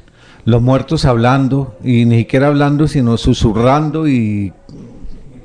[0.46, 4.54] Los muertos hablando, y ni siquiera hablando, sino susurrando y...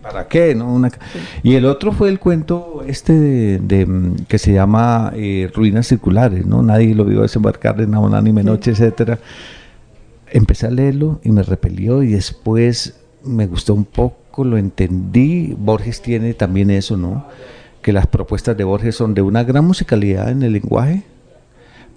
[0.01, 0.55] ¿Para qué?
[0.55, 0.73] No?
[0.73, 0.91] Una-
[1.43, 5.87] Y el otro fue el cuento este de, de, mm, que se llama eh, Ruinas
[5.87, 6.63] Circulares, ¿no?
[6.63, 9.19] Nadie lo vio desembarcar en una unánime noche, etcétera.
[10.31, 12.95] Empecé a leerlo y me repelió y después
[13.25, 15.55] me gustó un poco, lo entendí.
[15.59, 17.27] Borges tiene también eso, ¿no?
[17.83, 21.03] Que las propuestas de Borges son de una gran musicalidad en el lenguaje,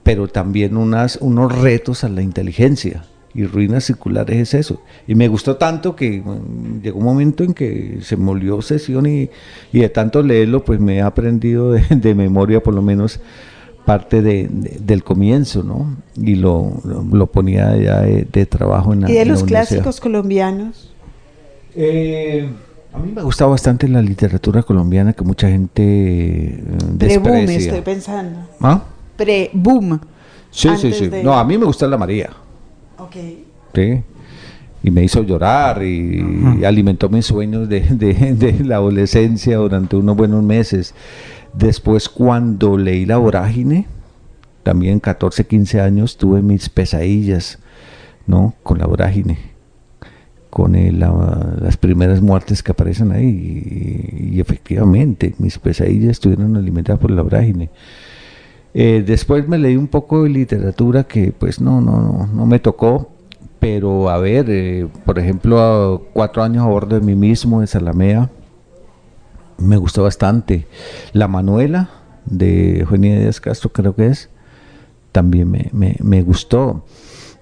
[0.04, 3.06] pero también unas, unos retos a la inteligencia.
[3.34, 4.82] Y Ruinas Circulares es eso.
[5.08, 9.06] Y me gustó tanto que mm, llegó un momento en que se me volvió obsesión
[9.06, 9.30] y,
[9.74, 13.20] y de tanto leerlo, pues me he aprendido de, de memoria por lo menos
[13.86, 15.98] parte de, de- del comienzo, ¿no?
[16.16, 16.82] Y lo,
[17.12, 20.92] lo, ponía ya de, de trabajo en la Y de en los clásicos colombianos.
[21.76, 22.50] Eh,
[22.96, 26.64] a mí me gusta bastante la literatura colombiana que mucha gente eh,
[26.98, 27.58] Pre-boom, desprecia.
[27.58, 28.40] estoy pensando.
[28.62, 28.84] ¿Ah?
[29.18, 30.00] Pre-boom.
[30.52, 31.08] Sí, sí, sí.
[31.10, 32.30] de- No, a mí me gusta la María.
[32.98, 33.16] Ok.
[33.74, 34.02] ¿sí?
[34.84, 36.24] Y me hizo llorar y,
[36.60, 40.94] y alimentó mis sueños de, de- de la adolescencia durante unos buenos meses.
[41.54, 43.88] Después, cuando leí La Vorágine,
[44.64, 47.60] también 14, 15 años, tuve mis pesadillas,
[48.28, 48.54] ¿no?
[48.64, 49.40] Con La Vorágine,
[50.56, 54.32] con el- la- las primeras muertes que aparecen ahí.
[54.32, 57.70] Y, efectivamente, mis pesadillas estuvieron alimentadas por La Vorágine.
[58.74, 62.60] Eh, después me leí un poco de literatura que pues no, no, no, no me
[62.60, 63.12] tocó,
[63.60, 68.30] pero a ver, eh, por ejemplo, cuatro años a bordo de mí mismo, de Salamea,
[69.58, 70.68] me gustó bastante.
[71.12, 71.90] La Manuela,
[72.26, 74.30] de Eugenia Díaz Castro creo que es,
[75.12, 76.86] también me, me, me gustó.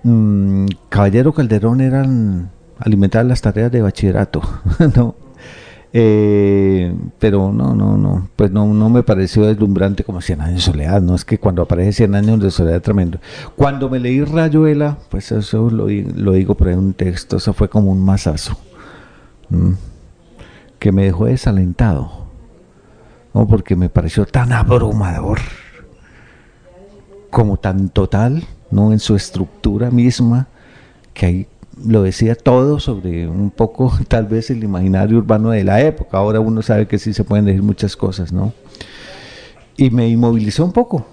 [0.02, 2.50] Mm, Caballero Calderón eran
[2.84, 4.42] alimentadas las tareas de bachillerato,
[4.96, 5.16] ¿no?
[5.96, 10.62] Eh, pero no, no, no, pues no, no me pareció deslumbrante como 100 años de
[10.62, 13.20] soledad, no es que cuando aparece 100 años de soledad tremendo.
[13.56, 17.54] Cuando me leí Rayuela, pues eso lo, lo digo por ahí en un texto, eso
[17.54, 18.58] fue como un mazazo,
[19.52, 19.76] ¿m?
[20.80, 22.26] que me dejó desalentado,
[23.36, 23.48] ¿no?
[23.48, 25.40] porque me pareció tan abrumador,
[27.30, 28.92] como tan total, ¿no?
[28.92, 30.48] en su estructura misma,
[31.14, 31.48] que ahí
[31.86, 36.18] lo decía todo sobre un poco tal vez el imaginario urbano de la época.
[36.18, 38.54] Ahora uno sabe que sí se pueden decir muchas cosas, ¿no?
[39.78, 41.06] Y me inmovilizó un poco.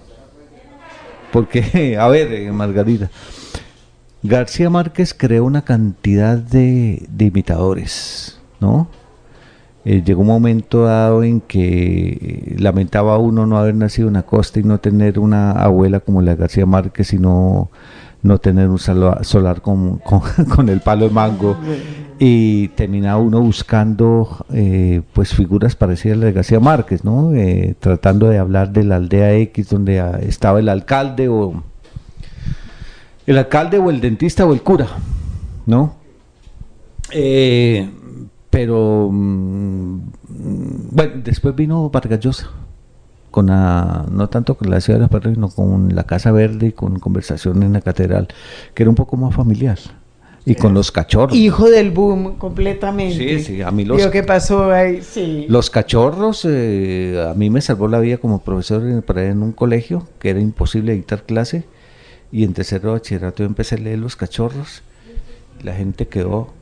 [1.31, 3.09] Porque, a ver, eh, Margarita,
[4.23, 8.87] García Márquez creó una cantidad de, imitadores, ¿no?
[9.83, 14.21] Eh, llegó un momento dado en que eh, lamentaba uno no haber nacido en la
[14.21, 17.71] costa y no tener una abuela como la García Márquez, sino
[18.23, 19.97] no tener un solar con,
[20.55, 21.57] con, el palo de mango
[22.19, 27.33] y terminaba uno buscando eh, pues figuras parecidas a las de García Márquez, ¿no?
[27.33, 31.63] Eh, tratando de hablar de la aldea X donde ah, estaba el alcalde o
[33.25, 34.87] el alcalde o el dentista o el cura,
[35.65, 35.95] ¿no?
[37.11, 37.89] Eh,
[38.51, 39.99] pero mm,
[40.91, 42.49] bueno, después vino Vargas Llosa
[43.31, 46.71] con la, no tanto con la ciudad de las sino con la Casa Verde y
[46.73, 48.27] con conversación en la catedral,
[48.73, 49.79] que era un poco más familiar.
[50.43, 51.37] Y con los cachorros.
[51.37, 53.39] Hijo del boom, completamente.
[53.39, 54.07] Sí, sí, a mí los...
[54.07, 55.01] ¿Qué pasó ahí?
[55.03, 55.45] Sí.
[55.47, 60.07] Los cachorros, eh, a mí me salvó la vida como profesor en, en un colegio,
[60.19, 61.65] que era imposible dictar clase,
[62.31, 64.81] y en tercero bachillerato yo empecé a leer Los cachorros,
[65.63, 66.53] la gente quedó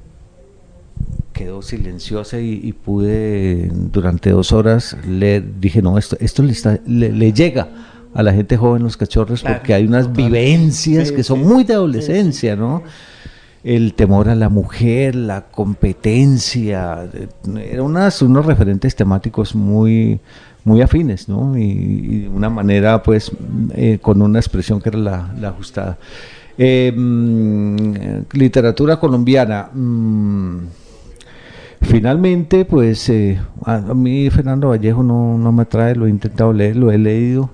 [1.40, 7.32] quedó silenciosa y, pude durante dos horas leer, dije, no, esto, esto le, está, le,
[7.32, 7.70] llega
[8.14, 12.58] a la gente joven los cachorros porque hay unas vivencias que son muy de adolescencia,
[12.58, 12.84] ¿no?
[13.64, 17.10] El temor a la mujer, la competencia,
[17.56, 20.20] eran unas, unos referentes temáticos muy,
[20.66, 21.58] muy afines, ¿no?
[21.58, 23.32] Y, de una manera, pues,
[23.76, 25.98] eh, con una expresión que era la, la ajustada.
[26.58, 29.70] Eh, mm, literatura colombiana.
[29.74, 30.89] Mm,
[31.82, 36.76] Finalmente, pues eh, a, mí Fernando Vallejo no, no me trae, lo he intentado leer,
[36.76, 37.50] lo he leído.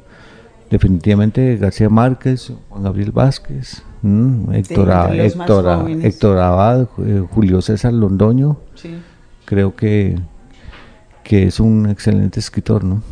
[0.70, 8.58] Definitivamente García Márquez, Juan Gabriel Vázquez, mm, Héctor, Héctor, Héctor, Abad, eh, Julio César Londoño.
[9.46, 10.18] Creo que,
[11.24, 13.04] que es un excelente escritor, ¿no?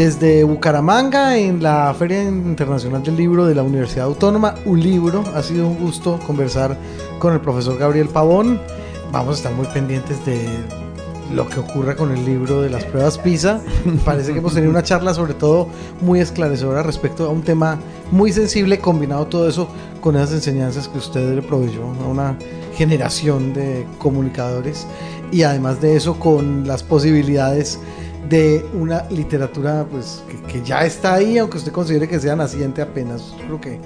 [0.00, 5.22] Desde Bucaramanga, en la Feria Internacional del Libro de la Universidad Autónoma, un libro.
[5.34, 6.74] Ha sido un gusto conversar
[7.18, 8.58] con el profesor Gabriel Pavón.
[9.12, 10.48] Vamos a estar muy pendientes de
[11.34, 13.60] lo que ocurra con el libro de las pruebas PISA.
[14.06, 15.68] Parece que hemos tenido una charla sobre todo
[16.00, 17.78] muy esclarecedora respecto a un tema
[18.10, 19.68] muy sensible, combinado todo eso
[20.00, 22.38] con esas enseñanzas que usted le proveyó a una
[22.74, 24.86] generación de comunicadores
[25.30, 27.78] y además de eso con las posibilidades
[28.28, 33.34] de una literatura pues que, ya está ahí, aunque usted considere que sea naciente apenas.
[33.46, 33.78] Creo que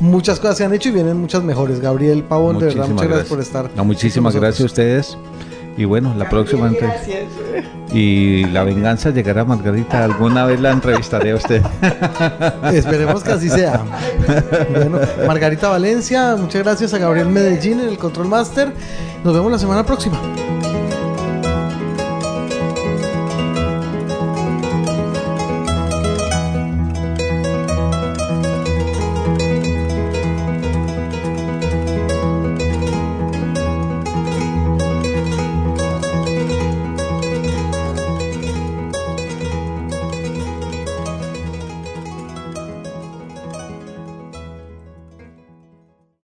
[0.00, 1.80] muchas cosas se han hecho y vienen muchas mejores.
[1.80, 3.70] Gabriel Pavón, de verdad, muchas gracias, por estar.
[3.76, 5.18] No, muchísimas gracias a ustedes.
[5.78, 6.72] Y bueno, la próxima
[7.92, 10.04] Y la venganza llegará Margarita.
[10.04, 11.62] Alguna vez la entrevistaré a usted.
[12.72, 13.84] Esperemos que así sea.
[14.70, 18.72] Bueno, Margarita Valencia, muchas gracias a Gabriel Medellín en el Control Master.
[19.22, 20.18] Nos vemos la semana próxima.